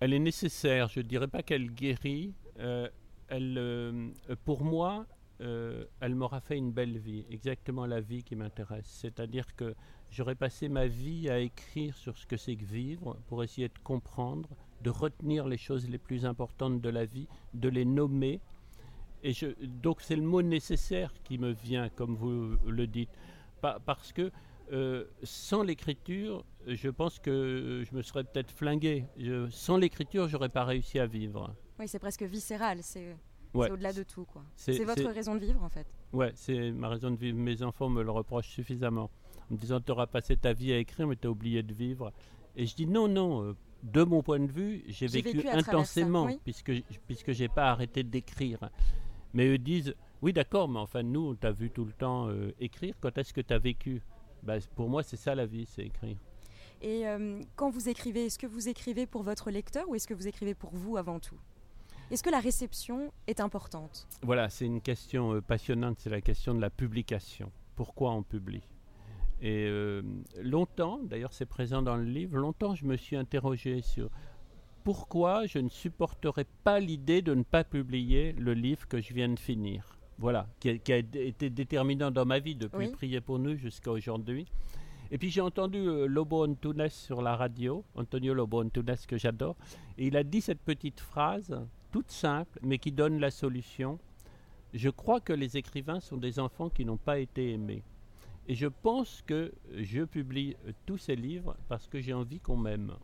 Elle 0.00 0.12
est 0.12 0.18
nécessaire, 0.18 0.88
je 0.88 1.00
ne 1.00 1.06
dirais 1.06 1.26
pas 1.26 1.42
qu'elle 1.42 1.70
guérit. 1.70 2.34
Euh, 2.58 2.88
elle, 3.28 3.56
euh, 3.58 4.10
pour 4.44 4.64
moi, 4.64 5.06
euh, 5.40 5.84
elle 6.00 6.14
m'aura 6.14 6.40
fait 6.40 6.56
une 6.56 6.72
belle 6.72 6.98
vie, 6.98 7.24
exactement 7.30 7.86
la 7.86 8.00
vie 8.00 8.22
qui 8.22 8.34
m'intéresse. 8.36 8.86
C'est-à-dire 8.86 9.54
que 9.54 9.74
j'aurais 10.10 10.34
passé 10.34 10.68
ma 10.68 10.86
vie 10.86 11.30
à 11.30 11.38
écrire 11.38 11.96
sur 11.96 12.16
ce 12.16 12.26
que 12.26 12.36
c'est 12.36 12.56
que 12.56 12.64
vivre, 12.64 13.16
pour 13.28 13.44
essayer 13.44 13.68
de 13.68 13.78
comprendre, 13.84 14.48
de 14.82 14.90
retenir 14.90 15.46
les 15.46 15.58
choses 15.58 15.88
les 15.88 15.98
plus 15.98 16.26
importantes 16.26 16.80
de 16.80 16.88
la 16.88 17.04
vie, 17.04 17.28
de 17.54 17.68
les 17.68 17.84
nommer. 17.84 18.40
Et 19.22 19.32
donc 19.62 20.00
c'est 20.00 20.16
le 20.16 20.22
mot 20.22 20.42
nécessaire 20.42 21.12
qui 21.24 21.38
me 21.38 21.50
vient, 21.50 21.88
comme 21.88 22.14
vous 22.14 22.56
le 22.66 22.86
dites, 22.86 23.10
parce 23.60 24.12
que 24.12 24.30
euh, 24.70 25.04
sans 25.22 25.62
l'écriture, 25.62 26.44
je 26.66 26.88
pense 26.88 27.18
que 27.18 27.84
je 27.88 27.96
me 27.96 28.02
serais 28.02 28.24
peut-être 28.24 28.50
flingué. 28.50 29.06
sans 29.50 29.76
l'écriture, 29.76 30.28
j'aurais 30.28 30.50
pas 30.50 30.64
réussi 30.64 30.98
à 30.98 31.06
vivre. 31.06 31.54
Oui, 31.78 31.88
c'est 31.88 31.98
presque 31.98 32.22
viscéral, 32.22 32.78
c'est 32.82 33.16
au-delà 33.54 33.92
de 33.92 34.02
tout. 34.02 34.24
quoi. 34.24 34.42
C'est 34.56 34.84
votre 34.84 35.08
raison 35.08 35.34
de 35.34 35.40
vivre 35.40 35.62
en 35.62 35.68
fait. 35.68 35.86
Ouais, 36.12 36.32
c'est 36.34 36.70
ma 36.72 36.88
raison 36.88 37.10
de 37.10 37.16
vivre. 37.16 37.38
Mes 37.38 37.62
enfants 37.62 37.88
me 37.88 38.02
le 38.02 38.10
reprochent 38.10 38.48
suffisamment. 38.48 39.10
En 39.50 39.54
me 39.54 39.58
disant, 39.58 39.80
tu 39.80 39.92
auras 39.92 40.06
passé 40.06 40.36
ta 40.36 40.52
vie 40.52 40.72
à 40.72 40.78
écrire, 40.78 41.06
mais 41.06 41.16
tu 41.16 41.26
as 41.26 41.30
oublié 41.30 41.62
de 41.62 41.72
vivre. 41.72 42.12
Et 42.56 42.66
je 42.66 42.74
dis, 42.74 42.86
non, 42.86 43.08
non, 43.08 43.44
euh, 43.44 43.56
de 43.82 44.02
mon 44.02 44.22
point 44.22 44.40
de 44.40 44.50
vue, 44.50 44.82
j'ai 44.88 45.06
vécu, 45.06 45.46
intensément, 45.48 46.28
puisque, 46.44 46.72
puisque 47.06 47.32
je 47.32 47.42
n'ai 47.42 47.48
pas 47.48 47.70
arrêté 47.70 48.02
d'écrire. 48.02 48.68
Mais 49.32 49.46
eux 49.46 49.58
disent, 49.58 49.94
oui 50.22 50.32
d'accord, 50.32 50.68
mais 50.68 50.80
enfin 50.80 51.02
nous, 51.02 51.28
on 51.28 51.34
t'a 51.34 51.52
vu 51.52 51.70
tout 51.70 51.84
le 51.84 51.92
temps 51.92 52.28
euh, 52.28 52.52
écrire, 52.58 52.94
quand 53.00 53.16
est-ce 53.18 53.32
que 53.32 53.40
tu 53.40 53.54
as 53.54 53.58
vécu? 53.58 54.02
Bah, 54.42 54.54
Pour 54.74 54.88
moi, 54.88 55.02
c'est 55.02 55.16
ça 55.16 55.34
la 55.34 55.46
vie, 55.46 55.66
c'est 55.66 55.84
écrire. 55.84 56.16
Et 56.80 57.06
euh, 57.08 57.40
quand 57.56 57.70
vous 57.70 57.88
écrivez, 57.88 58.26
est-ce 58.26 58.38
que 58.38 58.46
vous 58.46 58.68
écrivez 58.68 59.06
pour 59.06 59.22
votre 59.22 59.50
lecteur 59.50 59.88
ou 59.88 59.94
est-ce 59.94 60.06
que 60.06 60.14
vous 60.14 60.28
écrivez 60.28 60.54
pour 60.54 60.70
vous 60.74 60.96
avant 60.96 61.18
tout? 61.18 61.38
Est-ce 62.10 62.22
que 62.22 62.30
la 62.30 62.40
réception 62.40 63.12
est 63.26 63.40
importante? 63.40 64.06
Voilà, 64.22 64.48
c'est 64.48 64.64
une 64.66 64.80
question 64.80 65.34
euh, 65.34 65.40
passionnante, 65.40 65.98
c'est 65.98 66.10
la 66.10 66.20
question 66.20 66.54
de 66.54 66.60
la 66.60 66.70
publication. 66.70 67.52
Pourquoi 67.76 68.12
on 68.12 68.22
publie? 68.22 68.62
Et 69.40 69.66
euh, 69.68 70.02
longtemps, 70.40 71.00
d'ailleurs 71.02 71.32
c'est 71.32 71.46
présent 71.46 71.82
dans 71.82 71.96
le 71.96 72.04
livre, 72.04 72.36
longtemps 72.36 72.74
je 72.74 72.84
me 72.86 72.96
suis 72.96 73.16
interrogé 73.16 73.82
sur 73.82 74.10
pourquoi 74.84 75.46
je 75.46 75.58
ne 75.58 75.68
supporterais 75.68 76.46
pas 76.64 76.80
l'idée 76.80 77.22
de 77.22 77.34
ne 77.34 77.42
pas 77.42 77.62
publier 77.62 78.32
le 78.32 78.54
livre 78.54 78.88
que 78.88 79.00
je 79.00 79.12
viens 79.12 79.28
de 79.28 79.38
finir. 79.38 79.98
Voilà, 80.18 80.48
qui 80.58 80.70
a, 80.70 80.96
été 80.96 81.50
déterminant 81.50 82.10
dans 82.10 82.24
ma 82.24 82.40
vie 82.40 82.56
depuis 82.56 82.88
Prier 82.88 83.20
pour 83.20 83.38
nous 83.38 83.54
jusqu'à 83.54 83.92
aujourd'hui. 83.92 84.46
Et 85.10 85.18
puis 85.18 85.30
j'ai 85.30 85.40
entendu 85.40 85.78
euh, 85.78 86.06
Lobo 86.06 86.44
Antunes 86.44 86.88
sur 86.88 87.22
la 87.22 87.36
radio, 87.36 87.84
Antonio 87.94 88.34
Lobo 88.34 88.62
Antunes 88.62 88.96
que 89.06 89.16
j'adore, 89.16 89.56
et 89.96 90.08
il 90.08 90.16
a 90.16 90.24
dit 90.24 90.40
cette 90.40 90.60
petite 90.60 91.00
phrase 91.00 91.54
toute 91.90 92.10
simple, 92.10 92.58
mais 92.62 92.78
qui 92.78 92.92
donne 92.92 93.18
la 93.18 93.30
solution. 93.30 93.98
Je 94.74 94.90
crois 94.90 95.20
que 95.20 95.32
les 95.32 95.56
écrivains 95.56 96.00
sont 96.00 96.16
des 96.16 96.38
enfants 96.38 96.68
qui 96.68 96.84
n'ont 96.84 96.98
pas 96.98 97.18
été 97.18 97.52
aimés. 97.52 97.82
Et 98.46 98.54
je 98.54 98.66
pense 98.66 99.22
que 99.26 99.52
je 99.74 100.04
publie 100.04 100.56
tous 100.86 100.98
ces 100.98 101.16
livres 101.16 101.56
parce 101.68 101.86
que 101.86 102.00
j'ai 102.00 102.14
envie 102.14 102.40
qu'on 102.40 102.56
m'aime. 102.56 102.94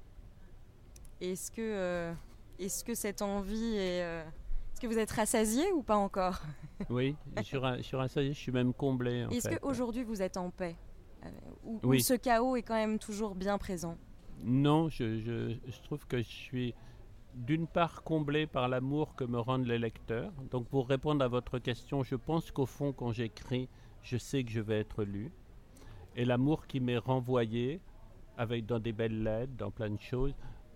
Est-ce 1.21 1.51
que, 1.51 1.61
euh, 1.61 2.13
est-ce 2.59 2.85
que 2.85 2.95
cette 2.95 3.23
envie 3.23 3.77
est... 3.77 4.03
Euh, 4.03 4.25
est-ce 4.73 4.81
que 4.81 4.87
vous 4.89 4.99
êtes 4.99 5.11
rassasié 5.13 5.71
ou 5.73 5.83
pas 5.83 5.97
encore? 5.97 6.41
Oui, 6.91 7.15
je 7.37 7.43
suis, 7.43 7.97
rassasié, 7.97 8.33
je 8.33 8.39
suis 8.39 8.51
même 8.51 8.75
comblé. 8.75 9.27
Est-ce 9.31 9.49
qu'aujourd'hui 9.49 10.03
vous 10.03 10.21
êtes 10.21 10.37
en 10.37 10.51
paix 10.51 10.77
euh, 11.25 11.29
ou, 11.63 11.79
oui. 11.85 12.03
ce 12.03 12.15
chaos 12.15 12.57
est 12.57 12.63
quand 12.63 12.75
même 12.75 12.99
toujours 12.99 13.37
bien 13.37 13.59
présent? 13.59 13.97
Non, 14.43 14.89
je, 14.89 15.21
je 15.21 15.83
trouve 15.85 16.05
que 16.07 16.19
je 16.19 16.29
suis 16.29 16.75
d'une 17.35 17.67
part 17.67 18.03
comblé 18.03 18.47
par 18.47 18.69
l'amour 18.69 19.15
que 19.17 19.25
me 19.25 19.39
rendent 19.39 19.67
les 19.67 19.79
lecteurs. 19.79 20.33
Donc 20.51 20.69
pour 20.69 20.89
répondre 20.89 21.25
à 21.25 21.29
votre 21.29 21.59
question, 21.59 22.03
je 22.03 22.15
pense 22.15 22.51
qu'au 22.51 22.67
fond, 22.67 22.93
quand 22.93 23.13
j'écris, 23.13 23.69
je 24.03 24.17
sais 24.17 24.45
que 24.45 24.51
je 24.51 24.61
vais 24.61 24.81
être 24.81 25.05
lu. 25.05 25.31
Et 26.17 26.25
l'amour 26.25 26.67
qui 26.67 26.81
m'est 26.81 26.99
renvoyé, 26.99 27.81
avec 28.37 28.67
dans 28.67 28.79
des 28.79 28.93
belles 28.93 29.23
lettres, 29.23 29.53
dans 29.59 29.71
plein 29.71 29.91
de 29.91 30.01
choses, 30.01 30.35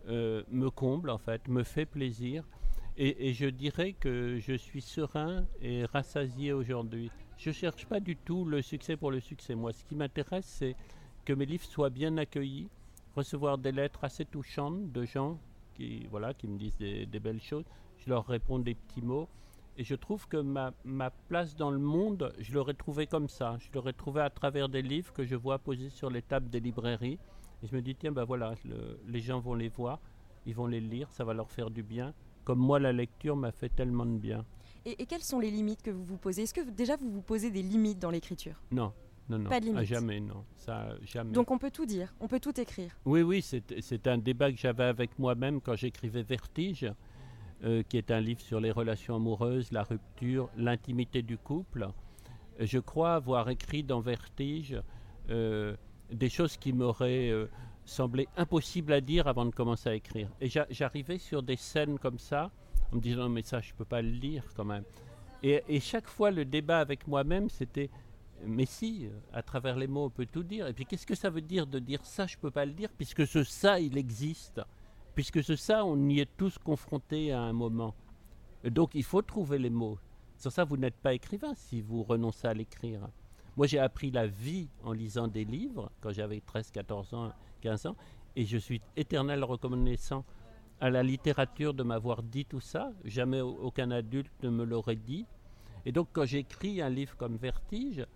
euh, 0.09 0.43
me 0.51 0.71
comble 0.71 1.11
en 1.11 1.19
fait, 1.19 1.47
me 1.49 1.63
fait 1.63 1.87
plaisir. 1.87 2.45
Et, 3.01 3.33
je 3.33 3.47
dirais 3.47 3.93
que 3.93 4.39
je 4.41 4.55
suis 4.55 4.81
serein 4.81 5.47
et 5.63 5.85
rassasié 5.85 6.53
aujourd'hui. 6.53 7.13
Je 7.37 7.51
ne 7.51 7.55
cherche 7.55 7.87
pas 7.87 8.01
du 8.01 8.17
tout 8.17 8.45
le 8.45 8.61
succès 8.61 8.97
pour 8.97 9.13
le 9.13 9.21
succès. 9.21 9.55
Moi, 9.55 9.73
ce 9.73 9.85
qui 9.85 9.95
m'intéresse, 9.95 10.47
c'est 10.47 10.75
que 11.25 11.33
mes 11.33 11.47
livres 11.47 11.65
soient 11.65 11.91
bien 11.91 12.17
accueillis, 12.17 12.69
recevoir 13.15 13.57
des 13.57 13.71
lettres 13.71 14.03
assez 14.03 14.25
touchantes 14.25 14.91
de 14.91 15.05
gens 15.05 15.39
qui, 15.79 16.07
voilà, 16.11 16.35
qui 16.35 16.49
me 16.49 16.59
disent 16.59 16.77
des, 16.77 17.21
belles 17.21 17.41
choses. 17.41 17.65
Je 17.99 18.11
leur 18.11 18.27
réponds 18.27 18.59
des 18.59 18.75
petits 18.75 19.03
mots. 19.03 19.29
Et 19.77 19.85
je 19.85 19.95
trouve 19.95 20.27
que 20.27 20.37
ma, 20.37 20.73
ma 20.85 21.11
place 21.11 21.55
dans 21.55 21.71
le 21.71 21.79
monde, 21.79 22.33
je 22.41 22.53
l'aurais 22.53 22.75
trouvé 22.75 23.07
comme 23.07 23.29
ça. 23.29 23.57
Je 23.61 23.69
l'aurais 23.73 23.93
trouvé 23.93 24.21
à 24.21 24.31
travers 24.31 24.69
des 24.69 24.83
livres 24.83 25.13
que 25.13 25.25
je 25.25 25.37
vois 25.37 25.59
posés 25.59 25.91
sur 25.91 26.11
les 26.11 26.23
tables 26.23 26.51
des 26.51 26.59
librairies. 26.59 27.19
Et 27.63 27.69
je 27.69 27.75
me 27.75 27.81
dis, 27.81 27.95
tiens, 27.95 28.11
ben 28.11 28.25
voilà, 28.25 28.55
les 29.07 29.21
gens 29.21 29.39
vont 29.39 29.55
les 29.55 29.69
voir, 29.69 30.01
ils 30.47 30.55
vont 30.55 30.67
les 30.67 30.81
lire, 30.81 31.09
ça 31.13 31.25
va 31.25 31.33
leur 31.33 31.51
faire 31.51 31.71
du 31.71 31.85
bien. 31.85 32.13
Comme 32.45 32.59
moi, 32.59 32.81
la 32.81 32.93
lecture 32.93 33.37
m'a 33.37 33.53
fait 33.53 33.69
tellement 33.69 34.07
de 34.07 34.19
bien. 34.19 34.45
Et, 34.85 35.01
et, 35.03 35.07
quelles 35.07 35.23
sont 35.23 35.39
les 35.39 35.51
limites 35.51 35.83
que 35.83 35.91
vous 35.91 36.05
vous 36.05 36.17
posez? 36.17 36.43
Est-ce 36.43 36.55
que 36.55 36.69
déjà 36.71 36.97
vous 36.97 37.11
vous 37.11 37.23
posez 37.23 37.51
des 37.51 37.63
limites 37.63 37.99
dans 37.99 38.11
l'écriture? 38.11 38.63
Non, 38.71 38.93
non, 39.29 39.39
non. 39.39 39.51
Pas 39.51 39.61
de 39.61 39.85
jamais, 39.85 40.21
non. 40.21 40.45
Ça, 40.57 40.95
jamais. 41.03 41.33
Donc 41.33 41.51
on 41.51 41.59
peut 41.59 41.71
tout 41.71 41.87
dire, 41.87 42.15
on 42.21 42.29
peut 42.29 42.41
tout 42.41 42.59
écrire. 42.61 42.97
Oui, 43.05 43.23
oui, 43.23 43.43
c'est 43.43 44.07
un 44.07 44.19
débat 44.19 44.51
que 44.51 44.59
j'avais 44.59 44.85
avec 44.85 45.19
moi-même 45.19 45.61
quand 45.61 45.77
j'écrivais 45.77 46.23
Vertige, 46.23 46.91
euh, 47.65 47.83
qui 47.89 47.99
est 47.99 48.11
un 48.11 48.21
livre 48.21 48.41
sur 48.41 48.61
les 48.61 48.71
relations 48.71 49.17
amoureuses, 49.17 49.71
la 49.73 49.83
rupture, 49.83 50.49
l'intimité 50.57 51.23
du 51.23 51.37
couple. 51.37 51.89
Je 52.59 52.79
crois 52.79 53.15
avoir 53.15 53.49
écrit 53.51 53.83
dans 53.83 54.01
Vertige 54.01 54.81
euh, 55.31 55.77
des 56.11 56.29
choses 56.29 56.57
qui 56.57 56.73
m'auraient 56.73 57.31
euh, 57.31 57.47
semblait 57.85 58.29
impossible 58.37 58.93
à 58.93 59.01
dire 59.01 59.27
avant 59.27 59.45
de 59.45 59.51
commencer 59.51 59.89
à 59.89 59.95
écrire. 59.95 60.31
Et 60.41 60.49
j'arrivais 60.71 61.19
sur 61.19 61.43
des 61.43 61.57
scènes 61.57 61.99
comme 61.99 62.19
ça, 62.19 62.51
en 62.93 62.97
me 62.97 63.01
disant, 63.01 63.29
mais 63.29 63.43
ça, 63.43 63.61
je 63.61 63.73
ne 63.73 63.77
peux 63.77 63.85
pas 63.85 64.03
le 64.03 64.11
lire 64.11 64.45
quand 64.57 64.65
même. 64.65 64.85
Et, 65.43 65.81
chaque 65.81 66.09
fois, 66.09 66.31
le 66.31 66.45
débat 66.45 66.81
avec 66.81 67.07
moi-même, 67.07 67.49
c'était, 67.49 67.91
mais 68.45 68.67
si, 68.67 69.09
à 69.33 69.43
travers 69.43 69.77
les 69.77 69.87
mots, 69.87 70.05
on 70.05 70.11
peut 70.11 70.27
tout 70.27 70.43
dire. 70.43 70.67
Et 70.67 70.73
puis, 70.73 70.87
qu'est-ce 70.87 71.07
que 71.07 71.15
ça 71.15 71.31
veut 71.31 71.41
dire 71.41 71.67
de 71.67 71.79
dire 71.79 72.05
ça, 72.05 72.27
je 72.27 72.37
ne 72.37 72.41
peux 72.41 72.51
pas 72.51 72.65
le 72.65 72.73
dire, 72.73 72.91
puisque 72.97 73.27
ce 73.27 73.43
ça, 73.43 73.81
il 73.81 73.97
existe. 73.99 74.61
Puisque 75.15 75.43
ce 75.43 75.57
ça, 75.57 75.85
on 75.85 76.09
y 76.09 76.21
est 76.21 76.37
tous 76.37 76.59
confrontés 76.59 77.33
à 77.33 77.41
un 77.41 77.53
moment. 77.53 77.95
donc, 78.65 78.95
il 78.95 79.05
faut 79.05 79.23
trouver 79.23 79.59
les 79.59 79.71
mots. 79.71 79.99
Sur 80.37 80.53
ça, 80.53 80.65
vous 80.65 80.77
n'êtes 80.77 80.97
pas 80.97 81.15
écrivain 81.15 81.53
si 81.55 81.83
vous 81.83 82.05
renoncez 82.05 82.47
à 82.47 82.55
l'écrire. 82.55 83.09
Moi, 83.57 83.67
j'ai 83.67 83.81
appris 83.81 84.13
la 84.13 84.29
vie 84.29 84.69
en 84.85 84.93
lisant 84.93 85.27
des 85.27 85.45
livres 85.45 85.91
quand 86.01 86.13
j'avais 86.13 86.41
13, 86.41 86.71
14 86.71 87.15
ans, 87.15 87.33
15 87.61 87.87
ans, 87.87 87.97
et 88.37 88.45
je 88.45 88.57
suis 88.57 88.81
éternel 88.97 89.43
reconnaissant 89.43 90.25
à 90.81 90.91
la 90.91 91.03
littérature 91.03 91.75
de 91.75 91.83
m'avoir 91.83 92.23
dit 92.23 92.45
tout 92.45 92.61
ça. 92.61 92.93
Jamais 93.05 93.41
aucun 93.41 93.91
adulte 93.91 94.31
ne 94.45 94.51
me 94.51 94.65
l'aurait 94.65 94.95
dit. 94.95 95.27
Et 95.85 95.91
donc, 95.91 96.09
quand 96.13 96.25
j'écris 96.25 96.81
un 96.81 96.89
livre 96.89 97.17
comme 97.17 97.37
Vertige, 97.37 98.07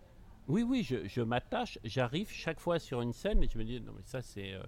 oui, 0.48 0.62
oui, 0.62 0.82
je, 0.82 1.20
m'attache, 1.20 1.78
j'arrive 1.84 2.30
chaque 2.30 2.60
fois 2.60 2.78
sur 2.78 3.00
une 3.00 3.12
scène 3.12 3.42
et 3.42 3.48
je 3.48 3.58
me 3.58 3.64
dis, 3.64 3.80
non, 3.80 3.92
mais 3.96 4.02
ça, 4.04 4.22
c'est. 4.22 4.52
Euh, 4.52 4.62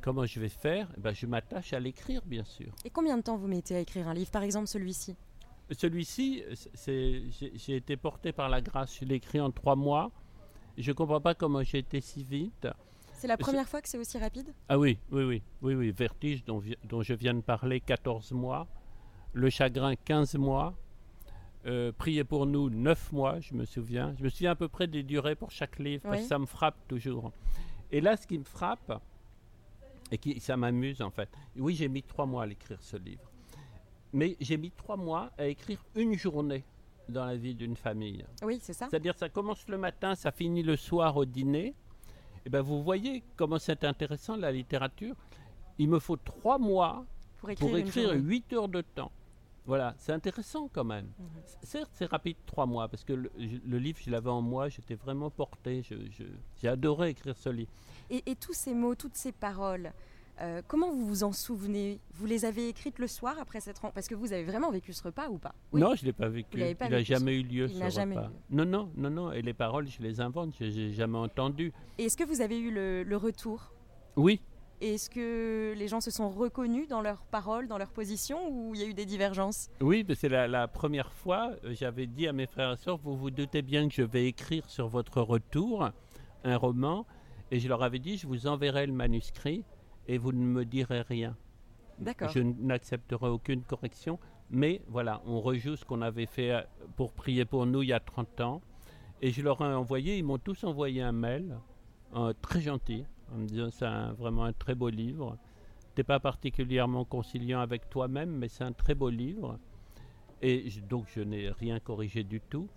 comment 0.00 0.26
je 0.26 0.40
vais 0.40 0.48
faire? 0.48 0.88
Eh 0.96 1.00
ben, 1.00 1.12
Je 1.12 1.26
m'attache 1.26 1.72
à 1.72 1.80
l'écrire, 1.80 2.22
bien 2.24 2.44
sûr. 2.44 2.72
Et 2.84 2.90
combien 2.90 3.16
de 3.16 3.22
temps 3.22 3.36
vous 3.36 3.48
mettez 3.48 3.76
à 3.76 3.80
écrire 3.80 4.08
un 4.08 4.14
livre, 4.14 4.30
par 4.30 4.42
exemple 4.42 4.66
celui-ci? 4.68 5.16
Celui-ci, 5.70 6.42
j'ai 7.54 7.76
été 7.76 7.96
porté 7.96 8.32
par 8.32 8.48
la 8.48 8.60
grâce. 8.60 8.98
Je 9.00 9.04
l'ai 9.04 9.14
écrit 9.14 9.40
en 9.40 9.50
trois 9.50 9.76
mois. 9.76 10.10
Je 10.76 10.90
ne 10.90 10.94
comprends 10.94 11.20
pas 11.20 11.34
comment 11.34 11.62
j'ai 11.62 11.78
été 11.78 12.00
si 12.00 12.24
vite. 12.24 12.68
C'est 13.12 13.28
la 13.28 13.36
première 13.36 13.68
fois 13.68 13.80
que 13.80 13.88
c'est 13.88 13.98
aussi 13.98 14.18
rapide? 14.18 14.52
Ah 14.68 14.78
oui, 14.78 14.98
oui, 15.10 15.22
oui, 15.22 15.42
oui, 15.62 15.74
oui. 15.74 15.90
Vertige 15.92 16.44
dont, 16.44 16.60
dont, 16.84 17.02
je 17.02 17.14
viens 17.14 17.34
de 17.34 17.40
parler, 17.40 17.80
14 17.80 18.32
mois. 18.32 18.66
Le 19.32 19.48
chagrin, 19.48 19.94
15 19.94 20.34
mois. 20.34 20.74
Euh, 21.66 21.92
Priez 21.96 22.24
pour 22.24 22.46
nous, 22.46 22.70
9 22.70 23.12
mois, 23.12 23.40
je 23.40 23.54
me 23.54 23.64
souviens. 23.64 24.14
Je 24.18 24.24
me 24.24 24.28
souviens 24.28 24.52
à 24.52 24.54
peu 24.54 24.68
près 24.68 24.86
des 24.86 25.02
durées 25.02 25.36
pour 25.36 25.50
chaque 25.50 25.78
livre, 25.78 26.02
parce 26.02 26.22
que 26.22 26.28
ça 26.28 26.38
me 26.38 26.46
frappe 26.46 26.76
toujours. 26.88 27.32
Et 27.90 28.00
là, 28.00 28.16
ce 28.16 28.26
qui 28.26 28.38
me 28.38 28.44
frappe, 28.44 29.00
et 30.10 30.18
qui, 30.18 30.40
ça 30.40 30.56
m'amuse 30.56 31.00
en 31.00 31.10
fait, 31.10 31.28
oui, 31.56 31.74
j'ai 31.74 31.88
mis 31.88 32.02
3 32.02 32.26
mois 32.26 32.42
à 32.42 32.46
l'écrire 32.46 32.78
ce 32.80 32.96
livre. 32.96 33.30
Mais 34.12 34.36
j'ai 34.40 34.56
mis 34.56 34.70
3 34.70 34.96
mois 34.96 35.30
à 35.38 35.46
écrire 35.46 35.82
une 35.94 36.14
journée 36.14 36.64
dans 37.08 37.24
la 37.24 37.36
vie 37.36 37.54
d'une 37.54 37.76
famille. 37.76 38.24
Oui, 38.42 38.58
c'est 38.60 38.72
ça. 38.72 38.88
C'est-à-dire, 38.88 39.16
ça 39.16 39.28
commence 39.28 39.66
le 39.68 39.78
matin, 39.78 40.14
ça 40.14 40.32
finit 40.32 40.62
le 40.62 40.76
soir 40.76 41.16
au 41.16 41.24
dîner. 41.24 41.66
Et 42.44 42.46
eh 42.46 42.50
ben, 42.50 42.60
vous 42.60 42.82
voyez 42.82 43.22
comment 43.36 43.58
c'est 43.58 43.84
intéressant 43.84 44.36
la 44.36 44.50
littérature. 44.50 45.14
Il 45.78 45.88
me 45.88 46.00
faut 46.00 46.16
trois 46.16 46.58
mois 46.58 47.04
pour 47.40 47.76
écrire, 47.76 48.12
huit 48.14 48.52
heures 48.52 48.68
de 48.68 48.80
temps. 48.80 49.12
Voilà, 49.64 49.94
c'est 49.98 50.12
intéressant 50.12 50.68
quand 50.72 50.84
même. 50.84 51.06
Mhm. 51.18 51.26
Certes, 51.62 51.90
c'est 51.94 52.06
rapide 52.06 52.36
trois 52.46 52.66
mois, 52.66 52.88
parce 52.88 53.04
que 53.04 53.12
le, 53.12 53.78
livre, 53.78 53.98
je 54.04 54.10
l'avais 54.10 54.30
en 54.30 54.42
moi, 54.42 54.68
j'étais 54.68 54.94
vraiment 54.96 55.30
porté, 55.30 55.82
j'ai 56.60 56.68
adoré 56.68 57.10
écrire 57.10 57.36
ce 57.36 57.48
livre. 57.48 57.70
Et, 58.10 58.34
tous 58.36 58.52
ces 58.52 58.74
mots, 58.74 58.94
toutes 58.94 59.14
ces 59.16 59.32
paroles, 59.32 59.92
euh, 60.40 60.60
comment 60.66 60.90
vous 60.90 61.06
vous 61.06 61.24
en 61.24 61.32
souvenez? 61.32 62.00
Vous 62.14 62.26
les 62.26 62.44
avez 62.44 62.68
écrites 62.68 62.98
le 62.98 63.06
soir 63.06 63.36
après 63.40 63.60
cette 63.60 63.76
rencontre 63.78 63.94
Parce 63.94 64.08
que 64.08 64.14
vous 64.14 64.32
avez 64.32 64.44
vraiment 64.44 64.70
vécu 64.70 64.92
ce 64.92 65.02
repas 65.02 65.28
ou 65.28 65.38
pas? 65.38 65.54
Non, 65.72 65.94
je 65.94 66.02
ne 66.02 66.06
l'ai 66.06 66.12
pas 66.12 66.28
vécu. 66.28 66.58
Il 66.58 66.90
n'a 66.90 67.02
jamais 67.02 67.36
eu 67.38 67.42
lieu 67.42 67.68
ce 67.68 67.74
repas. 67.74 68.30
Non, 68.50 68.64
non, 68.64 68.90
non, 68.96 69.10
non. 69.10 69.32
Et 69.32 69.42
les 69.42 69.54
paroles, 69.54 69.88
je 69.88 70.02
les 70.02 70.20
invente, 70.20 70.54
je 70.58 70.64
n'ai 70.64 70.92
jamais 70.92 71.18
entendu. 71.18 71.72
Et 71.98 72.04
est-ce 72.04 72.16
que 72.16 72.24
vous 72.24 72.40
avez 72.40 72.58
eu 72.58 72.70
le, 72.70 73.16
retour? 73.16 73.72
Oui. 74.16 74.40
Est-ce 74.82 75.08
que 75.08 75.74
les 75.76 75.88
gens 75.88 76.00
se 76.00 76.10
sont 76.10 76.28
reconnus 76.28 76.88
dans 76.88 77.00
leurs 77.00 77.24
paroles, 77.24 77.68
dans 77.68 77.78
leurs 77.78 77.92
positions, 77.92 78.48
ou 78.50 78.74
il 78.74 78.80
y 78.80 78.84
a 78.84 78.86
eu 78.86 78.94
des 78.94 79.06
divergences? 79.06 79.70
Oui, 79.80 80.04
c'est 80.14 80.28
la, 80.28 80.48
la, 80.48 80.68
première 80.68 81.12
fois, 81.12 81.52
euh, 81.64 81.74
j'avais 81.74 82.06
dit 82.06 82.26
à 82.26 82.32
mes 82.32 82.46
frères 82.46 82.72
et 82.72 82.76
sœurs, 82.76 82.98
vous 82.98 83.16
vous 83.16 83.30
doutez 83.30 83.62
bien 83.62 83.88
que 83.88 83.94
je 83.94 84.02
vais 84.02 84.26
écrire 84.26 84.68
sur 84.68 84.88
votre 84.88 85.20
retour 85.22 85.90
un 86.44 86.56
roman, 86.56 87.06
et 87.50 87.60
je 87.60 87.68
leur 87.68 87.82
avais 87.82 88.00
dit, 88.00 88.16
je 88.16 88.26
vous 88.26 88.46
enverrai 88.46 88.86
le 88.86 88.92
manuscrit, 88.92 89.64
et 90.08 90.18
vous 90.18 90.32
ne 90.32 90.44
me 90.44 90.64
direz 90.64 91.02
rien. 91.02 91.36
D'accord. 91.98 92.30
Je 92.30 92.40
n'accepterai 92.40 93.28
aucune 93.28 93.62
correction, 93.62 94.18
mais 94.50 94.82
voilà, 94.88 95.22
on 95.26 95.40
rejoue 95.40 95.76
ce 95.76 95.84
qu'on 95.84 96.02
avait 96.02 96.26
fait 96.26 96.50
euh, 96.50 96.62
pour 96.96 97.12
prier 97.12 97.44
pour 97.44 97.66
nous 97.66 97.82
il 97.82 97.90
y 97.90 97.92
a 97.92 98.00
30 98.00 98.40
ans. 98.40 98.62
Et 99.20 99.30
je 99.30 99.42
leur 99.42 99.60
ai 99.60 99.72
envoyé, 99.72 100.18
ils 100.18 100.24
m'ont 100.24 100.38
tous 100.38 100.64
envoyé 100.64 101.00
un 101.00 101.12
mail, 101.12 101.56
euh, 102.16 102.32
très 102.42 102.60
gentil, 102.60 103.04
en 103.32 103.38
me 103.38 103.46
disant 103.46 103.70
c'est 103.70 103.86
vraiment 104.18 104.44
un 104.44 104.52
très 104.52 104.74
beau 104.74 104.88
livre. 104.88 105.36
T'es 105.94 106.04
pas 106.04 106.20
particulièrement 106.20 107.04
conciliant 107.04 107.60
avec 107.60 107.90
toi-même, 107.90 108.30
mais 108.30 108.48
c'est 108.48 108.64
un 108.64 108.72
très 108.72 108.94
beau 108.94 109.10
livre. 109.10 109.58
Et 110.40 110.68
donc 110.88 111.06
je 111.14 111.20
n'ai 111.20 111.50
rien 111.50 111.80
corrigé 111.80 112.24
du 112.24 112.40
tout. 112.40 112.68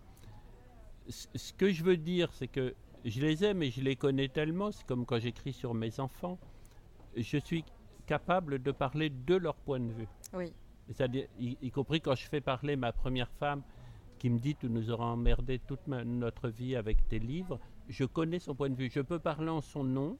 ce 1.08 1.54
que 1.54 1.72
je 1.72 1.84
veux 1.84 1.98
dire, 1.98 2.32
c'est 2.34 2.48
que 2.48 2.76
je 3.04 3.22
les 3.22 3.44
aime 3.44 3.64
et 3.64 3.72
je 3.72 3.82
les 3.82 3.96
connais 3.96 4.28
tellement, 4.28 4.72
c'est 4.72 4.86
comme 4.86 5.06
quand 5.06 5.20
j'écris 5.20 5.54
sur 5.54 5.74
mes 5.74 6.00
enfants 6.00 6.40
je 7.16 7.38
suis 7.38 7.64
capable 8.06 8.62
de 8.62 8.72
parler 8.72 9.10
de 9.10 9.36
leur 9.36 9.56
point 9.56 9.80
de 9.80 9.92
vue. 9.92 10.08
Oui. 10.34 10.52
C'est-à-dire, 10.88 11.28
y, 11.40 11.72
compris 11.72 12.02
quand 12.02 12.16
je 12.16 12.28
fais 12.28 12.42
parler 12.42 12.76
ma 12.76 12.92
première 12.92 13.32
femme 13.32 13.64
qui 14.20 14.30
me 14.30 14.38
dit 14.38 14.56
Tu 14.56 14.70
nous 14.70 14.92
auras 14.92 15.06
emmerdé 15.06 15.60
toute 15.60 15.88
notre 15.88 16.50
vie 16.50 16.76
avec 16.76 17.08
tes 17.08 17.20
livres, 17.20 17.60
je 17.90 18.06
connais 18.06 18.40
son 18.40 18.54
point 18.54 18.70
de 18.70 18.76
vue. 18.76 18.90
Je 18.92 19.02
peux 19.02 19.20
parler 19.20 19.50
en 19.50 19.62
son 19.62 19.84
nom 19.84 20.18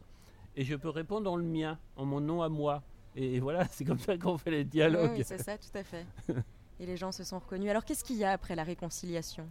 et 0.56 0.64
je 0.64 0.76
peux 0.76 0.90
répondre 0.90 1.32
en 1.32 1.36
le 1.36 1.44
mien, 1.44 1.80
en 1.96 2.06
mon 2.06 2.22
nom 2.22 2.42
à 2.42 2.50
moi. 2.50 2.84
Et, 3.16 3.40
voilà, 3.40 3.66
c'est 3.72 3.86
comme 3.86 4.00
ça 4.00 4.18
qu'on 4.18 4.38
fait 4.38 4.52
les 4.52 4.66
dialogues. 4.66 5.14
Oui, 5.18 5.24
c'est 5.26 5.42
ça, 5.42 5.58
tout 5.58 5.76
à 5.78 5.84
fait. 5.84 6.06
et 6.80 6.86
les 6.86 6.98
gens 6.98 7.12
se 7.12 7.24
sont 7.24 7.40
reconnus. 7.40 7.70
Alors, 7.70 7.86
qu'est-ce 7.86 8.04
qu'il 8.04 8.18
y 8.18 8.24
a 8.24 8.32
après 8.32 8.56
la 8.56 8.64
réconciliation? 8.64 9.48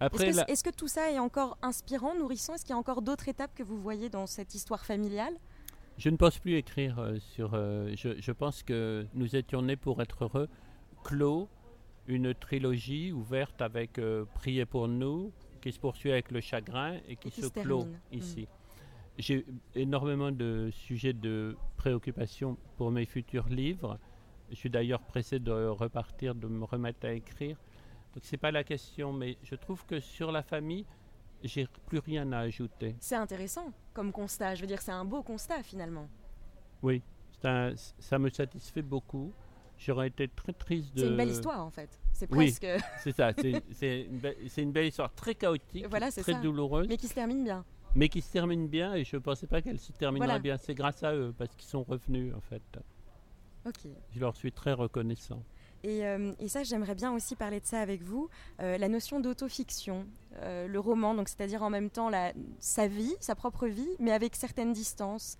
Est-ce 0.00 0.64
que, 0.64 0.70
que, 0.70 0.76
tout 0.76 0.88
ça 0.88 1.10
est 1.10 1.18
encore 1.18 1.56
inspirant, 1.62 2.14
nourrissant? 2.14 2.54
Est-ce 2.54 2.64
qu'il 2.64 2.74
y 2.74 2.76
a 2.76 2.78
encore 2.78 3.00
d'autres 3.00 3.28
étapes 3.28 3.54
que 3.54 3.62
vous 3.62 3.80
voyez 3.80 4.10
dans 4.10 4.26
cette 4.26 4.54
histoire 4.54 4.84
familiale? 4.84 5.34
Je 5.96 6.10
ne 6.10 6.16
pense 6.16 6.38
plus 6.38 6.56
écrire 6.56 6.98
euh, 6.98 7.18
sur. 7.18 7.54
Euh, 7.54 7.94
je, 7.96 8.32
pense 8.32 8.62
que 8.62 9.06
nous 9.14 9.36
étions 9.36 9.62
nés 9.62 9.76
pour 9.76 10.02
être 10.02 10.24
heureux. 10.24 10.48
Clos, 11.04 11.48
une 12.08 12.34
trilogie 12.34 13.12
ouverte 13.12 13.62
avec 13.62 13.98
euh, 13.98 14.24
Priez 14.34 14.66
pour 14.66 14.88
nous, 14.88 15.32
qui 15.60 15.70
se 15.72 15.78
poursuit 15.78 16.10
avec 16.10 16.32
le 16.32 16.40
chagrin 16.40 16.98
et 17.08 17.16
qui, 17.16 17.30
se, 17.30 17.46
clôt 17.46 17.84
mm. 17.84 17.96
ici. 18.12 18.48
J'ai 19.18 19.46
énormément 19.74 20.32
de 20.32 20.70
sujets 20.72 21.12
de 21.12 21.56
préoccupation 21.76 22.56
pour 22.76 22.90
mes 22.90 23.06
futurs 23.06 23.48
livres. 23.48 23.98
Je 24.50 24.56
suis 24.56 24.70
d'ailleurs 24.70 25.00
pressé 25.00 25.38
de 25.38 25.52
repartir, 25.52 26.34
de 26.34 26.48
me 26.48 26.64
remettre 26.64 27.06
à 27.06 27.12
écrire. 27.12 27.56
Donc 28.14 28.24
c'est 28.24 28.36
pas 28.36 28.50
la 28.50 28.64
question, 28.64 29.12
mais 29.12 29.36
je 29.42 29.54
trouve 29.54 29.84
que 29.86 30.00
sur 30.00 30.32
la 30.32 30.42
famille, 30.42 30.84
j'ai 31.42 31.66
plus 31.86 31.98
rien 31.98 32.30
à 32.32 32.40
ajouter. 32.40 32.96
C'est 33.00 33.16
intéressant 33.16 33.72
comme 33.92 34.12
constat. 34.12 34.54
Je 34.54 34.62
veux 34.62 34.66
dire, 34.66 34.82
c'est 34.82 34.92
un 34.92 35.04
beau 35.04 35.22
constat 35.22 35.62
finalement. 35.62 36.08
Oui, 36.82 37.02
ça 37.40 38.18
me 38.18 38.28
satisfait 38.30 38.82
beaucoup. 38.82 39.32
J'aurais 39.76 40.08
été 40.08 40.28
très 40.28 40.52
triste 40.52 40.94
de. 40.94 41.00
C'est 41.00 41.08
une 41.08 41.16
belle 41.16 41.30
histoire 41.30 41.64
en 41.64 41.70
fait. 41.70 42.00
C'est 42.12 42.26
presque. 42.26 42.62
Oui, 42.64 42.80
c'est 43.02 43.12
ça. 43.12 43.32
C'est 43.72 44.08
une, 44.56 44.72
belle 44.72 44.86
histoire 44.86 45.12
très 45.14 45.34
chaotique, 45.34 45.86
très 45.88 46.40
douloureuse. 46.40 46.86
Mais 46.88 46.96
qui 46.96 47.08
se 47.08 47.14
termine 47.14 47.44
bien. 47.44 47.64
Mais 47.94 48.08
qui 48.08 48.20
se 48.20 48.32
termine 48.32 48.66
bien 48.66 48.94
et 48.94 49.04
je 49.04 49.16
ne 49.16 49.20
pensais 49.20 49.46
pas 49.46 49.62
qu'elle 49.62 49.78
se 49.78 49.92
terminerait 49.92 50.40
bien. 50.40 50.56
C'est 50.56 50.74
grâce 50.74 51.02
à 51.02 51.14
eux 51.14 51.34
parce 51.36 51.54
qu'ils 51.54 51.68
sont 51.68 51.82
revenus 51.82 52.34
en 52.34 52.40
fait. 52.40 52.62
Ok. 53.66 53.88
Je 54.10 54.20
leur 54.20 54.36
suis 54.36 54.52
très 54.52 54.72
reconnaissant. 54.72 55.42
Euh, 55.86 56.32
et, 56.38 56.48
ça, 56.48 56.62
j'aimerais 56.62 56.94
bien 56.94 57.12
aussi 57.12 57.36
parler 57.36 57.60
de 57.60 57.66
ça 57.66 57.80
avec 57.80 58.02
vous. 58.02 58.28
Euh, 58.60 58.78
la 58.78 58.88
notion 58.88 59.20
d'autofiction, 59.20 60.06
euh, 60.36 60.66
le 60.66 60.80
roman, 60.80 61.14
donc 61.14 61.28
c'est-à-dire 61.28 61.62
en 61.62 61.70
même 61.70 61.90
temps 61.90 62.08
la, 62.08 62.32
sa 62.58 62.86
vie, 62.86 63.14
sa 63.20 63.34
propre 63.34 63.66
vie, 63.66 63.88
mais 63.98 64.12
avec 64.12 64.34
certaines 64.34 64.72
distances. 64.72 65.36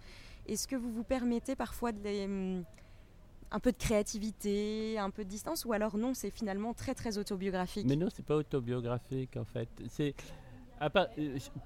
Est-ce 0.46 0.68
que 0.68 0.76
vous 0.76 0.90
vous 0.90 1.04
permettez 1.04 1.56
parfois 1.56 1.92
de 1.92 2.24
hum, 2.24 2.64
un 3.50 3.60
peu 3.60 3.72
de 3.72 3.78
créativité, 3.78 4.98
un 4.98 5.10
peu 5.10 5.24
de 5.24 5.30
distance, 5.30 5.64
ou 5.64 5.72
alors 5.72 5.96
non, 5.96 6.12
c'est 6.12 6.30
finalement 6.30 6.74
très 6.74 6.94
très 6.94 7.16
autobiographique? 7.16 7.86
Mais 7.86 7.96
non, 7.96 8.08
c'est 8.14 8.26
pas 8.26 8.36
autobiographique 8.36 9.36
en 9.38 9.44
fait. 9.44 9.68
C'est 9.88 10.14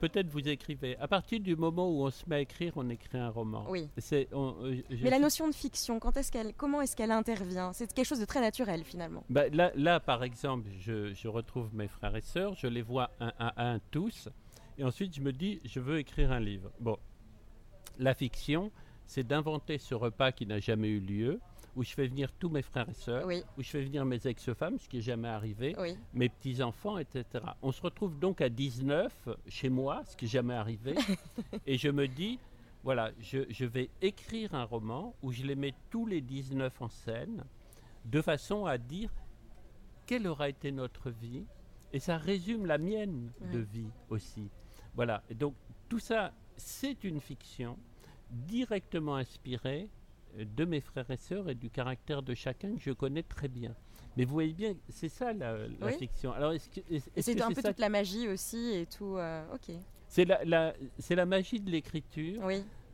peut-être 0.00 0.28
vous 0.28 0.48
écrivez. 0.48 0.96
À 0.98 1.08
partir 1.08 1.40
du 1.40 1.56
moment 1.56 1.88
où 1.88 2.04
on 2.04 2.10
se 2.10 2.24
met 2.28 2.36
à 2.36 2.40
écrire, 2.40 2.72
on 2.76 2.88
écrit 2.90 3.18
un 3.18 3.30
roman. 3.30 3.64
Oui. 3.68 3.88
Euh, 4.12 4.82
Mais 5.02 5.10
la 5.10 5.18
notion 5.18 5.48
de 5.48 5.54
fiction, 5.54 5.98
quand 5.98 6.16
est-ce 6.16 6.30
qu'elle, 6.30 6.54
comment 6.54 6.80
est-ce 6.80 6.94
qu'elle 6.96 7.10
intervient? 7.10 7.72
C'est 7.72 7.92
quelque 7.92 8.06
chose 8.06 8.20
de 8.20 8.24
très 8.24 8.40
naturel 8.40 8.84
finalement. 8.84 9.24
Bah, 9.30 9.48
là, 9.48 9.72
là, 9.74 10.00
par 10.00 10.22
exemple, 10.22 10.68
je, 10.78 11.28
retrouve 11.28 11.74
mes 11.74 11.88
frères 11.88 12.16
et 12.16 12.22
sœurs, 12.22 12.54
je 12.54 12.66
les 12.66 12.82
vois 12.82 13.10
un 13.20 13.32
à 13.38 13.70
un, 13.70 13.78
tous, 13.90 14.28
et 14.78 14.84
ensuite 14.84 15.14
je 15.14 15.20
me 15.20 15.32
dis, 15.32 15.60
je 15.64 15.80
veux 15.80 15.98
écrire 15.98 16.32
un 16.32 16.40
livre. 16.40 16.70
Bon, 16.80 16.96
la 17.98 18.14
fiction, 18.14 18.70
c'est 19.06 19.26
d'inventer 19.26 19.78
ce 19.78 19.94
repas 19.94 20.32
qui 20.32 20.46
n'a 20.46 20.60
jamais 20.60 20.88
eu 20.88 21.00
lieu 21.00 21.40
où 21.78 21.84
je 21.84 21.94
fais 21.94 22.08
venir 22.08 22.32
tous 22.32 22.48
mes 22.48 22.62
frères 22.62 22.88
et 22.88 22.94
sœurs, 22.94 23.28
où 23.56 23.62
je 23.62 23.68
fais 23.70 23.82
venir 23.82 24.04
mes 24.04 24.26
ex-femmes, 24.26 24.80
ce 24.80 24.88
qui 24.88 24.96
n'est 24.96 25.02
jamais 25.02 25.28
arrivé, 25.28 25.76
mes 26.12 26.28
petits-enfants, 26.28 26.98
etc. 26.98 27.24
On 27.62 27.70
se 27.70 27.80
retrouve 27.80 28.18
donc 28.18 28.40
à 28.40 28.48
19 28.48 29.28
chez 29.46 29.68
moi, 29.68 30.02
ce 30.04 30.16
qui 30.16 30.24
n'est 30.24 30.30
jamais 30.30 30.54
arrivé, 30.54 30.96
et 31.66 31.78
je 31.78 31.88
me 31.88 32.08
dis, 32.08 32.40
voilà, 32.82 33.12
je, 33.20 33.64
vais 33.64 33.90
écrire 34.02 34.56
un 34.56 34.64
roman 34.64 35.14
où 35.22 35.30
je 35.30 35.44
les 35.44 35.54
mets 35.54 35.74
tous 35.88 36.04
les 36.04 36.20
19 36.20 36.82
en 36.82 36.88
scène, 36.88 37.44
de 38.04 38.20
façon 38.22 38.66
à 38.66 38.76
dire 38.76 39.10
quelle 40.04 40.26
aura 40.26 40.48
été 40.48 40.72
notre 40.72 41.10
vie, 41.10 41.44
et 41.92 42.00
ça 42.00 42.16
résume 42.16 42.66
la 42.66 42.78
mienne 42.78 43.30
de 43.52 43.60
vie 43.60 43.90
aussi. 44.10 44.50
Voilà, 44.96 45.22
et 45.30 45.34
donc 45.34 45.54
tout 45.88 46.00
ça, 46.00 46.32
c'est 46.56 47.04
une 47.04 47.20
fiction 47.20 47.78
directement 48.30 49.14
inspirée 49.14 49.88
de 50.36 50.64
mes 50.64 50.80
frères 50.80 51.10
et 51.10 51.16
sœurs 51.16 51.48
et 51.48 51.54
du 51.54 51.70
caractère 51.70 52.22
de 52.22 52.34
chacun 52.34 52.74
que 52.74 52.82
je 52.82 52.92
connais 52.92 53.22
très 53.22 53.48
bien. 53.48 53.74
Mais 54.16 54.24
vous 54.24 54.32
voyez 54.32 54.52
bien, 54.52 54.74
c'est 54.88 55.08
ça 55.08 55.32
la, 55.32 55.56
fiction. 55.92 56.32
Alors, 56.32 56.52
c'est 57.16 57.40
un 57.40 57.52
peu 57.52 57.62
toute 57.62 57.78
la 57.78 57.88
magie 57.88 58.28
aussi 58.28 58.72
et 58.72 58.86
tout. 58.86 59.16
Euh, 59.16 59.44
ok. 59.54 59.74
C'est 60.08 60.24
la, 60.24 60.44
la, 60.44 60.74
la 61.10 61.26
magie 61.26 61.60
de 61.60 61.70
l'écriture, 61.70 62.42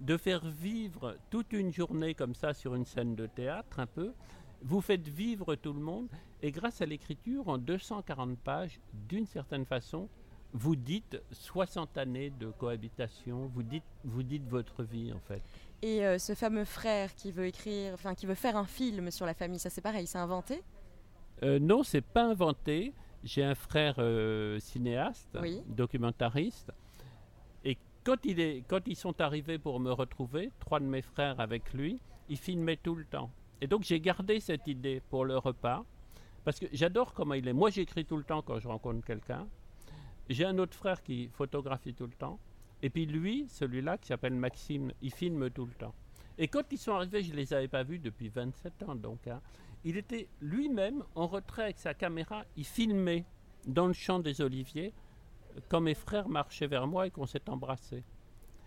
de 0.01 0.17
faire 0.17 0.45
vivre 0.47 1.17
toute 1.31 1.53
une 1.53 1.73
journée 1.73 2.15
comme 2.15 2.35
ça 2.35 2.53
sur 2.53 2.75
une 2.75 2.85
scène 2.85 3.15
de 3.15 3.27
théâtre, 3.27 3.79
un 3.79 3.87
peu. 3.87 4.13
Vous 4.63 4.81
faites 4.81 5.07
vivre 5.07 5.55
tout 5.55 5.73
le 5.73 5.81
monde, 5.81 6.09
et 6.43 6.51
grâce 6.51 6.83
à 6.83 6.87
l'écriture, 6.87 7.49
en 7.49 7.59
240 7.59 8.39
pages, 8.39 8.81
d'une 8.93 9.27
certaine 9.27 9.65
façon, 9.65 10.09
vous 10.55 10.77
dites 10.77 11.21
60 11.33 11.99
années 11.99 12.31
de 12.31 12.47
cohabitation, 12.47 13.51
vous 13.53 13.65
dites, 13.65 13.85
vous 14.05 14.23
dites 14.23 14.49
votre 14.49 14.85
vie 14.85 15.13
en 15.13 15.19
fait. 15.19 15.43
Et 15.83 16.07
euh, 16.07 16.19
ce 16.19 16.35
fameux 16.35 16.65
frère 16.65 17.15
qui 17.17 17.33
veut 17.33 17.47
écrire, 17.47 17.93
enfin 17.93 18.15
qui 18.15 18.25
veut 18.25 18.37
faire 18.37 18.57
un 18.57 18.65
film 18.65 19.11
sur 19.11 19.27
la 19.27 19.35
famille, 19.35 19.59
ça 19.59 19.69
c'est 19.69 19.81
pareil, 19.81 20.07
c'est 20.07 20.19
inventé? 20.19 20.63
Euh, 21.43 21.59
Non, 21.59 21.83
c'est 21.83 22.01
pas 22.01 22.25
inventé. 22.25 22.95
J'ai 23.25 23.43
un 23.43 23.55
frère 23.57 23.97
euh, 23.99 24.61
cinéaste, 24.61 25.37
documentariste, 25.67 26.71
et 27.65 27.77
quand, 28.05 28.25
il 28.25 28.39
est, 28.39 28.65
quand 28.69 28.87
ils 28.87 28.97
sont 28.97 29.19
arrivés 29.21 29.59
pour 29.59 29.81
me 29.81 29.91
retrouver, 29.91 30.51
trois 30.61 30.79
de 30.79 30.85
mes 30.85 31.01
frères 31.03 31.41
avec 31.41 31.73
lui, 31.73 31.99
ils 32.29 32.37
filmaient 32.37 32.77
tout 32.77 32.95
le 32.95 33.07
temps. 33.07 33.31
Et 33.61 33.67
donc 33.67 33.83
j'ai 33.83 33.99
gardé 33.99 34.41
cette 34.41 34.67
idée 34.69 35.01
pour 35.09 35.25
le 35.25 35.39
repas, 35.39 35.85
parce 36.45 36.61
que 36.61 36.67
j'adore 36.73 37.13
comment 37.13 37.35
il 37.35 37.49
est. 37.49 37.55
Moi 37.55 37.71
j'écris 37.71 38.05
tout 38.05 38.19
le 38.19 38.25
temps 38.25 38.43
quand 38.43 38.61
je 38.61 38.69
rencontre 38.69 39.05
quelqu'un. 39.05 39.49
J'ai 40.29 40.45
un 40.45 40.59
autre 40.59 40.77
frère 40.77 41.03
qui 41.03 41.29
photographie 41.29 41.95
tout 41.95 42.07
le 42.07 42.13
temps. 42.13 42.39
Et 42.83 42.91
puis 42.91 43.07
lui, 43.07 43.47
celui-là 43.49 43.99
qui 43.99 44.09
s'appelle 44.09 44.35
Maxime, 44.35 44.93
il 45.03 45.13
filme 45.13 45.51
tout 45.51 45.67
le 45.67 45.73
temps. 45.73 45.95
Et 46.39 46.49
quand 46.49 46.71
ils 46.73 46.79
sont 46.79 46.93
arrivés, 46.93 47.23
je 47.23 47.31
ne 47.31 47.37
les 47.37 47.53
avais 47.55 47.69
pas 47.69 47.83
vus 47.83 47.99
depuis 47.99 48.29
27 48.29 48.83
ans. 48.85 48.95
Donc, 48.95 49.27
hein, 49.27 49.41
il 49.85 49.97
était 49.97 50.29
lui-même 50.41 51.05
en 51.15 51.27
retrait 51.27 51.65
avec 51.65 51.79
sa 51.79 51.95
caméra, 51.95 52.45
il 52.57 52.65
filmait 52.65 53.25
dans 53.67 53.87
le 53.87 53.93
champ 53.93 54.19
des 54.19 54.41
oliviers 54.41 54.93
quand 55.69 55.81
mes 55.81 55.95
frères 55.95 56.29
marchaient 56.29 56.67
vers 56.67 56.87
moi 56.87 57.07
et 57.07 57.11
qu'on 57.11 57.27
s'est 57.27 57.49
embrassés. 57.49 58.03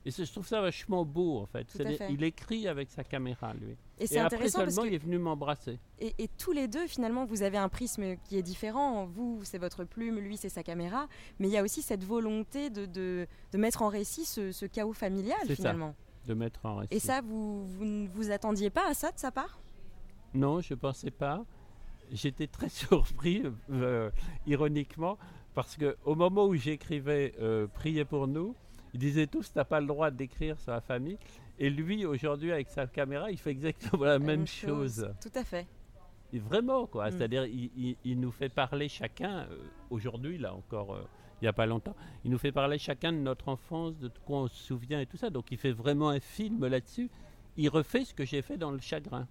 Et 0.07 0.11
je 0.11 0.31
trouve 0.31 0.47
ça 0.47 0.61
vachement 0.61 1.03
beau, 1.03 1.39
en 1.39 1.45
fait. 1.45 1.67
Il 2.09 2.23
écrit 2.23 2.69
avec 2.69 2.89
sa 2.89 3.03
caméra, 3.03 3.53
lui. 3.53 3.75
Et, 3.99 4.07
c'est 4.07 4.19
intéressant 4.19 4.59
après 4.59 4.71
seulement, 4.71 4.87
il 4.87 4.93
est 4.93 5.03
venu 5.03 5.17
m'embrasser. 5.17 5.79
Et, 5.99 6.29
tous 6.37 6.53
les 6.53 6.69
deux, 6.69 6.87
finalement, 6.87 7.25
vous 7.25 7.43
avez 7.43 7.57
un 7.57 7.67
prisme 7.67 8.15
qui 8.23 8.37
est 8.37 8.41
différent. 8.41 9.05
Vous, 9.05 9.41
c'est 9.43 9.57
votre 9.57 9.83
plume, 9.83 10.19
lui, 10.19 10.37
c'est 10.37 10.47
sa 10.47 10.63
caméra. 10.63 11.09
Mais 11.39 11.49
il 11.49 11.51
y 11.51 11.57
a 11.57 11.63
aussi 11.63 11.81
cette 11.81 12.05
volonté 12.05 12.69
de, 12.69 12.85
de, 12.85 13.27
mettre 13.57 13.81
en 13.81 13.89
récit 13.89 14.23
ce, 14.23 14.65
chaos 14.67 14.93
familial, 14.93 15.45
finalement. 15.53 15.93
Ça, 16.21 16.29
de 16.29 16.33
mettre 16.35 16.65
en 16.65 16.77
récit. 16.77 16.95
Et 16.95 16.99
ça, 16.99 17.19
vous, 17.19 17.67
vous 17.67 17.83
ne 17.83 18.07
vous 18.07 18.31
attendiez 18.31 18.69
pas 18.69 18.87
à 18.87 18.93
ça 18.93 19.11
de 19.11 19.19
sa 19.19 19.31
part? 19.31 19.59
Non, 20.33 20.61
je 20.61 20.73
ne 20.73 20.79
pensais 20.79 21.11
pas. 21.11 21.43
J'étais 22.13 22.47
très 22.47 22.69
surpris, 22.69 23.43
euh, 23.71 24.09
ironiquement, 24.45 25.17
parce 25.53 25.75
qu'au 25.75 26.15
moment 26.15 26.45
où 26.45 26.55
j'écrivais 26.55 27.33
euh, 27.41 27.67
Priez 27.67 28.05
pour 28.05 28.27
nous, 28.27 28.55
ils 28.93 28.99
disaient 28.99 29.27
tous, 29.27 29.51
t'as 29.53 29.65
pas 29.65 29.79
le 29.79 29.87
droit 29.87 30.11
d'écrire 30.11 30.59
sur 30.59 30.71
la 30.71 30.81
famille. 30.81 31.17
Et 31.59 31.69
lui, 31.69 32.05
aujourd'hui, 32.05 32.51
avec 32.51 32.69
sa 32.69 32.85
caméra, 32.87 33.31
il 33.31 33.37
fait 33.37 33.51
exactement 33.51 34.05
la, 34.05 34.19
même, 34.19 34.45
chose. 34.45 35.09
Tout 35.21 35.31
à 35.35 35.43
fait. 35.43 35.67
Et 36.33 36.39
vraiment, 36.39 36.85
quoi. 36.85 37.09
Mm. 37.09 37.11
C'est-à-dire, 37.11 37.45
il, 37.45 38.19
nous 38.19 38.31
fait 38.31 38.49
parler 38.49 38.89
chacun, 38.89 39.39
euh, 39.39 39.57
aujourd'hui, 39.89 40.37
là 40.37 40.53
encore, 40.53 40.93
euh, 40.93 41.07
il 41.41 41.45
n'y 41.45 41.47
a 41.47 41.53
pas 41.53 41.65
longtemps, 41.65 41.95
il 42.23 42.31
nous 42.31 42.37
fait 42.37 42.51
parler 42.51 42.77
chacun 42.77 43.11
de 43.11 43.17
notre 43.17 43.49
enfance, 43.49 43.97
de 43.97 44.11
quoi 44.25 44.39
on 44.39 44.47
se 44.47 44.63
souvient 44.63 44.99
et 44.99 45.05
tout 45.05 45.17
ça. 45.17 45.29
Donc, 45.29 45.51
il 45.51 45.57
fait 45.57 45.71
vraiment 45.71 46.09
un 46.09 46.19
film 46.19 46.65
là-dessus. 46.65 47.09
Il 47.55 47.69
refait 47.69 48.05
ce 48.05 48.13
que 48.13 48.25
j'ai 48.25 48.41
fait 48.41 48.57
dans 48.57 48.71
le 48.71 48.79
chagrin. 48.79 49.27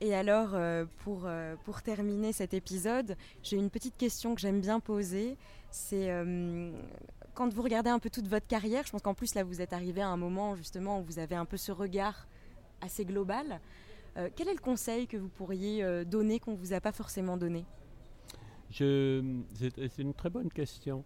Et 0.00 0.14
alors, 0.14 0.50
euh, 0.54 0.84
pour, 0.98 1.28
pour 1.64 1.82
terminer 1.82 2.32
cet 2.32 2.54
épisode, 2.54 3.16
j'ai 3.42 3.56
une 3.56 3.70
petite 3.70 3.96
question 3.96 4.34
que 4.34 4.40
j'aime 4.40 4.60
bien 4.60 4.78
poser. 4.80 5.36
C'est 5.70 6.08
quand 7.34 7.52
vous 7.52 7.62
regardez 7.62 7.90
un 7.90 7.98
peu 7.98 8.10
toute 8.10 8.28
votre 8.28 8.46
carrière, 8.46 8.84
je 8.86 8.92
pense 8.92 9.02
qu'en 9.02 9.14
plus 9.14 9.34
là 9.34 9.44
vous 9.44 9.60
êtes 9.60 9.72
arrivé 9.72 10.00
à 10.00 10.08
un 10.08 10.16
moment 10.16 10.54
justement 10.56 11.00
où 11.00 11.02
vous 11.02 11.18
avez 11.18 11.34
un 11.34 11.44
peu 11.44 11.56
ce 11.56 11.72
regard 11.72 12.26
assez 12.80 13.04
global. 13.04 13.60
Euh, 14.16 14.28
quel 14.34 14.48
est 14.48 14.54
le 14.54 14.60
conseil 14.60 15.06
que 15.06 15.16
vous 15.16 15.28
pourriez 15.28 15.82
euh, 15.82 16.04
donner 16.04 16.38
qu'on 16.38 16.52
ne 16.52 16.56
vous 16.56 16.72
a 16.72 16.80
pas 16.80 16.92
forcément 16.92 17.36
donné? 17.36 17.64
C'est 18.70 19.98
une 19.98 20.14
très 20.14 20.30
bonne 20.30 20.50
question. 20.50 21.04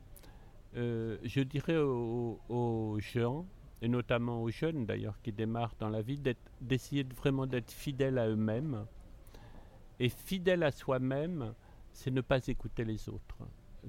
Euh, 0.76 1.16
je 1.24 1.40
dirais 1.40 1.76
aux, 1.76 2.98
gens, 3.00 3.46
et 3.80 3.88
notamment 3.88 4.42
aux 4.42 4.50
jeunes 4.50 4.84
d'ailleurs 4.84 5.18
qui 5.22 5.32
démarrent 5.32 5.74
dans 5.78 5.88
la 5.88 6.02
vie, 6.02 6.20
d'essayer 6.60 7.04
vraiment 7.16 7.46
d'être 7.46 7.70
fidèles 7.70 8.18
à 8.18 8.28
eux-mêmes. 8.28 8.84
Et 10.00 10.08
fidèle 10.08 10.62
à 10.62 10.70
soi-même, 10.70 11.54
c'est 11.92 12.10
ne 12.10 12.20
pas 12.20 12.46
écouter 12.46 12.84
les 12.84 13.08
autres 13.08 13.38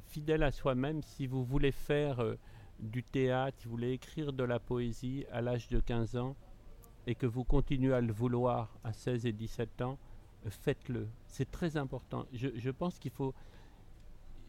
fidèle 0.07 0.43
à 0.43 0.51
soi-même, 0.51 1.01
si 1.01 1.27
vous 1.27 1.43
voulez 1.43 1.71
faire 1.71 2.19
euh, 2.19 2.35
du 2.79 3.03
théâtre, 3.03 3.57
si 3.59 3.65
vous 3.65 3.71
voulez 3.71 3.91
écrire 3.91 4.33
de 4.33 4.43
la 4.43 4.59
poésie 4.59 5.25
à 5.31 5.41
l'âge 5.41 5.67
de 5.67 5.79
15 5.79 6.17
ans 6.17 6.35
et 7.07 7.15
que 7.15 7.25
vous 7.25 7.43
continuez 7.43 7.93
à 7.93 8.01
le 8.01 8.13
vouloir 8.13 8.77
à 8.83 8.93
16 8.93 9.25
et 9.25 9.31
17 9.31 9.81
ans, 9.81 9.97
euh, 10.45 10.49
faites-le. 10.49 11.07
C'est 11.27 11.49
très 11.49 11.77
important. 11.77 12.25
Je, 12.33 12.69
pense 12.69 12.99
qu'il 12.99 13.11
faut 13.11 13.33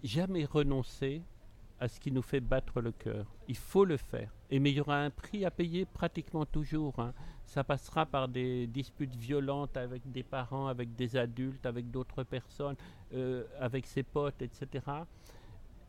jamais 0.03 0.45
renoncer 0.45 1.23
à 1.81 1.89
ce 1.89 1.99
qui 1.99 2.13
nous 2.13 2.23
fait 2.23 2.41
battre 2.41 2.81
le 2.81 2.93
cœur. 2.93 3.27
Il 3.49 3.57
faut 3.57 3.85
le 3.85 3.97
faire. 3.97 4.31
Et 4.51 4.61
mais 4.61 4.71
il 4.71 4.77
y 4.77 4.81
aura 4.81 4.99
un 5.01 5.11
prix 5.11 5.45
à 5.45 5.51
payer 5.51 5.87
pratiquement 5.87 6.47
toujours. 6.47 6.99
Hein. 7.01 7.13
Ça 7.45 7.65
passera 7.65 8.07
par 8.07 8.29
des 8.29 8.67
disputes 8.67 9.17
violentes 9.17 9.77
avec 9.77 10.11
des 10.13 10.23
parents, 10.23 10.67
avec 10.67 10.95
des 10.95 11.17
adultes, 11.17 11.67
avec 11.67 11.91
d'autres 11.91 12.23
personnes, 12.23 12.77
euh, 13.15 13.45
avec 13.59 13.87
ses 13.87 14.03
potes, 14.03 14.43
etc 14.43 14.83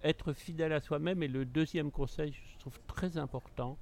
être 0.04 0.34
fidèle 0.34 0.74
à 0.74 0.80
soi-même. 0.80 1.24
Et 1.24 1.28
le 1.28 1.46
deuxième 1.46 1.92
conseil, 1.92 2.34
je 2.34 2.60
trouve 2.60 2.80
très 2.88 3.18
important, 3.18 3.78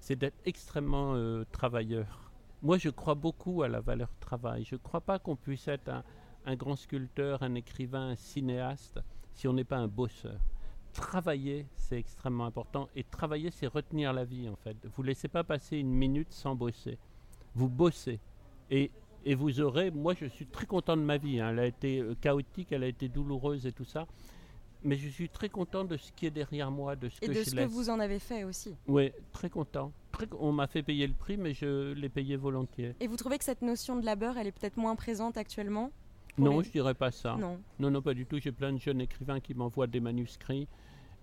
c'est 0.00 0.16
d'être 0.16 0.40
extrêmement 0.44 1.14
euh, 1.14 1.44
travailleur. 1.52 2.30
Moi, 2.62 2.78
je 2.78 2.88
crois 2.88 3.14
beaucoup 3.14 3.62
à 3.62 3.68
la 3.68 3.80
valeur 3.80 4.08
travail. 4.20 4.64
Je 4.64 4.76
ne 4.76 4.80
crois 4.80 5.00
pas 5.00 5.18
qu'on 5.18 5.36
puisse 5.36 5.68
être 5.68 5.90
un, 6.46 6.56
grand 6.56 6.76
sculpteur, 6.76 7.42
un 7.42 7.54
écrivain, 7.54 8.10
un 8.10 8.16
cinéaste, 8.16 9.00
si 9.32 9.48
on 9.48 9.52
n'est 9.52 9.64
pas 9.64 9.76
un 9.76 9.88
bosseur. 9.88 10.40
Travailler, 10.94 11.66
c'est 11.76 11.98
extrêmement 11.98 12.46
important. 12.46 12.88
Et 12.96 13.04
travailler, 13.04 13.50
c'est 13.50 13.66
retenir 13.66 14.12
la 14.12 14.24
vie, 14.24 14.48
en 14.48 14.56
fait. 14.56 14.76
Vous 14.94 15.02
ne 15.02 15.08
laissez 15.08 15.28
pas 15.28 15.44
passer 15.44 15.76
une 15.78 15.92
minute 15.92 16.32
sans 16.32 16.54
bosser. 16.54 16.98
Vous 17.54 17.68
bossez. 17.68 18.20
Et, 18.70 18.90
et 19.24 19.34
vous 19.34 19.60
aurez, 19.60 19.90
moi 19.90 20.14
je 20.14 20.26
suis 20.26 20.46
très 20.46 20.66
content 20.66 20.96
de 20.96 21.02
ma 21.02 21.18
vie, 21.18 21.40
hein. 21.40 21.50
elle 21.50 21.58
a 21.58 21.66
été 21.66 22.00
euh, 22.00 22.14
chaotique, 22.20 22.72
elle 22.72 22.82
a 22.82 22.88
été 22.88 23.08
douloureuse 23.08 23.66
et 23.66 23.72
tout 23.72 23.84
ça, 23.84 24.06
mais 24.82 24.96
je 24.96 25.08
suis 25.08 25.28
très 25.28 25.48
content 25.48 25.84
de 25.84 25.96
ce 25.96 26.12
qui 26.12 26.26
est 26.26 26.30
derrière 26.30 26.70
moi, 26.70 26.94
de 26.94 27.08
ce 27.08 27.18
Et 27.22 27.28
que 27.28 27.32
de 27.32 27.42
ce 27.42 27.54
que 27.54 27.64
vous 27.64 27.88
en 27.90 28.00
avez 28.00 28.18
fait 28.18 28.44
aussi. 28.44 28.74
Oui, 28.86 29.12
très 29.32 29.48
content. 29.48 29.92
on 30.38 30.52
m'a 30.52 30.66
fait 30.66 30.82
payer 30.82 31.06
le 31.06 31.14
prix, 31.14 31.36
mais 31.36 31.54
je 31.54 31.92
l'ai 31.92 32.08
payé 32.08 32.36
volontiers. 32.36 32.94
Et 33.00 33.06
vous 33.06 33.16
trouvez 33.16 33.38
que 33.38 33.44
cette 33.44 33.62
notion 33.62 33.96
de 33.96 34.04
labeur, 34.04 34.36
elle 34.36 34.46
est 34.46 34.52
peut-être 34.52 34.76
moins 34.76 34.94
présente 34.94 35.36
actuellement? 35.36 35.90
Non, 36.36 36.60
je 36.60 36.66
je 36.66 36.72
dirais 36.72 36.94
pas 36.94 37.10
ça. 37.10 37.36
Non. 37.38 37.60
non, 37.78 37.90
non, 37.90 38.02
pas 38.02 38.12
du 38.12 38.26
tout. 38.26 38.38
J'ai 38.38 38.50
plein 38.52 38.72
de 38.72 38.78
jeunes 38.78 39.00
écrivains 39.00 39.40
qui 39.40 39.54
m'envoient 39.54 39.86
des 39.86 40.00
manuscrits. 40.00 40.68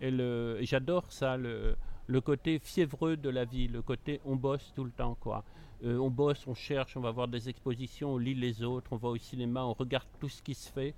Et, 0.01 0.07
et 0.07 0.65
j'adore 0.65 1.11
ça, 1.11 1.37
le, 1.37 1.75
le, 2.07 2.21
côté 2.21 2.59
fiévreux 2.59 3.17
de 3.17 3.29
la 3.29 3.45
vie, 3.45 3.67
le 3.67 3.81
côté 3.81 4.19
on 4.25 4.35
bosse 4.35 4.71
tout 4.75 4.83
le 4.83 4.91
temps, 4.91 5.15
quoi. 5.19 5.43
Euh, 5.83 5.97
on 5.97 6.09
bosse, 6.09 6.45
on 6.47 6.53
cherche, 6.53 6.95
on 6.95 7.01
va 7.01 7.11
voir 7.11 7.27
des 7.27 7.49
expositions, 7.49 8.13
on 8.13 8.17
lit 8.17 8.35
les 8.35 8.61
autres, 8.61 8.93
on 8.93 8.97
va 8.97 9.09
au 9.09 9.17
cinéma, 9.17 9.63
on 9.65 9.73
regarde 9.73 10.05
tout 10.19 10.29
ce 10.29 10.41
qui 10.41 10.53
se 10.53 10.71
fait. 10.71 10.93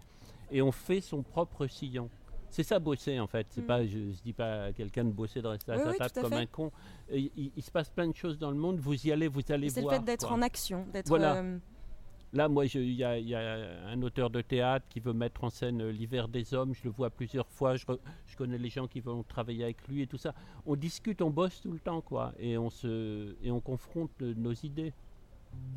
Et 0.51 0.61
on 0.61 0.71
fait 0.71 0.99
son 0.99 1.23
propre 1.23 1.67
sillon. 1.67 2.09
C'est 2.49 2.63
ça 2.63 2.79
bosser 2.79 3.19
en 3.19 3.27
fait. 3.27 3.47
C'est 3.49 3.61
mm. 3.61 3.65
pas, 3.65 3.85
je, 3.85 3.97
ne 3.97 4.11
dis 4.23 4.33
pas 4.33 4.65
à 4.65 4.73
quelqu'un 4.73 5.05
de 5.05 5.11
bosser, 5.11 5.41
de 5.41 5.47
rester 5.47 5.71
à 5.71 5.79
sa 5.79 5.93
table 6.09 6.21
comme 6.21 6.33
un 6.33 6.45
con. 6.45 6.71
Il, 7.11 7.51
se 7.63 7.71
passe 7.71 7.89
plein 7.89 8.07
de 8.07 8.15
choses 8.15 8.37
dans 8.37 8.51
le 8.51 8.57
monde. 8.57 8.77
Vous 8.79 9.07
y 9.07 9.11
allez, 9.11 9.27
vous 9.27 9.41
allez 9.49 9.69
voir. 9.69 9.73
C'est 9.73 9.81
le 9.81 9.89
fait 9.89 10.05
d'être 10.05 10.31
en 10.31 10.41
action, 10.41 10.85
d'être. 10.91 11.07
Voilà. 11.07 11.37
Euh, 11.37 11.57
Là, 12.33 12.49
moi, 12.49 12.65
il 12.65 12.93
y, 12.93 13.03
a 13.03 13.11
un 13.87 14.01
auteur 14.01 14.31
de 14.31 14.41
théâtre 14.41 14.85
qui 14.89 14.99
veut 14.99 15.13
mettre 15.13 15.43
en 15.43 15.51
scène 15.51 15.81
euh, 15.81 15.91
l'hiver 15.91 16.27
des 16.27 16.55
hommes. 16.55 16.73
Je 16.73 16.83
le 16.83 16.89
vois 16.89 17.11
plusieurs 17.11 17.47
fois. 17.47 17.75
Je, 17.75 17.85
je, 18.25 18.35
connais 18.35 18.57
les 18.57 18.69
gens 18.69 18.87
qui 18.87 19.01
vont 19.01 19.21
travailler 19.21 19.65
avec 19.65 19.87
lui 19.87 20.01
et 20.01 20.07
tout 20.07 20.17
ça. 20.17 20.33
On 20.65 20.75
discute, 20.75 21.21
on 21.21 21.29
bosse 21.29 21.61
tout 21.61 21.71
le 21.71 21.79
temps, 21.79 22.01
quoi, 22.01 22.33
et 22.39 22.57
on 22.57 22.71
se 22.71 23.35
et 23.43 23.51
on 23.51 23.59
confronte 23.59 24.09
euh, 24.23 24.33
nos 24.35 24.53
idées. 24.53 24.93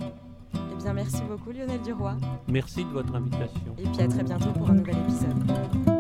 Eh 0.01 0.83
bien, 0.83 0.95
merci 0.95 1.23
beaucoup, 1.25 1.51
Lionel 1.51 1.83
Duroy. 1.83 2.17
Merci 2.49 2.85
de 2.85 2.91
votre 2.91 3.15
invitation. 3.15 3.77
Et 3.77 3.83
puis 3.83 4.01
à 4.01 4.09
très 4.09 4.23
bientôt 4.23 4.53
pour 4.53 4.71
un 4.71 4.75
nouvel 4.75 4.97
épisode. 4.97 5.96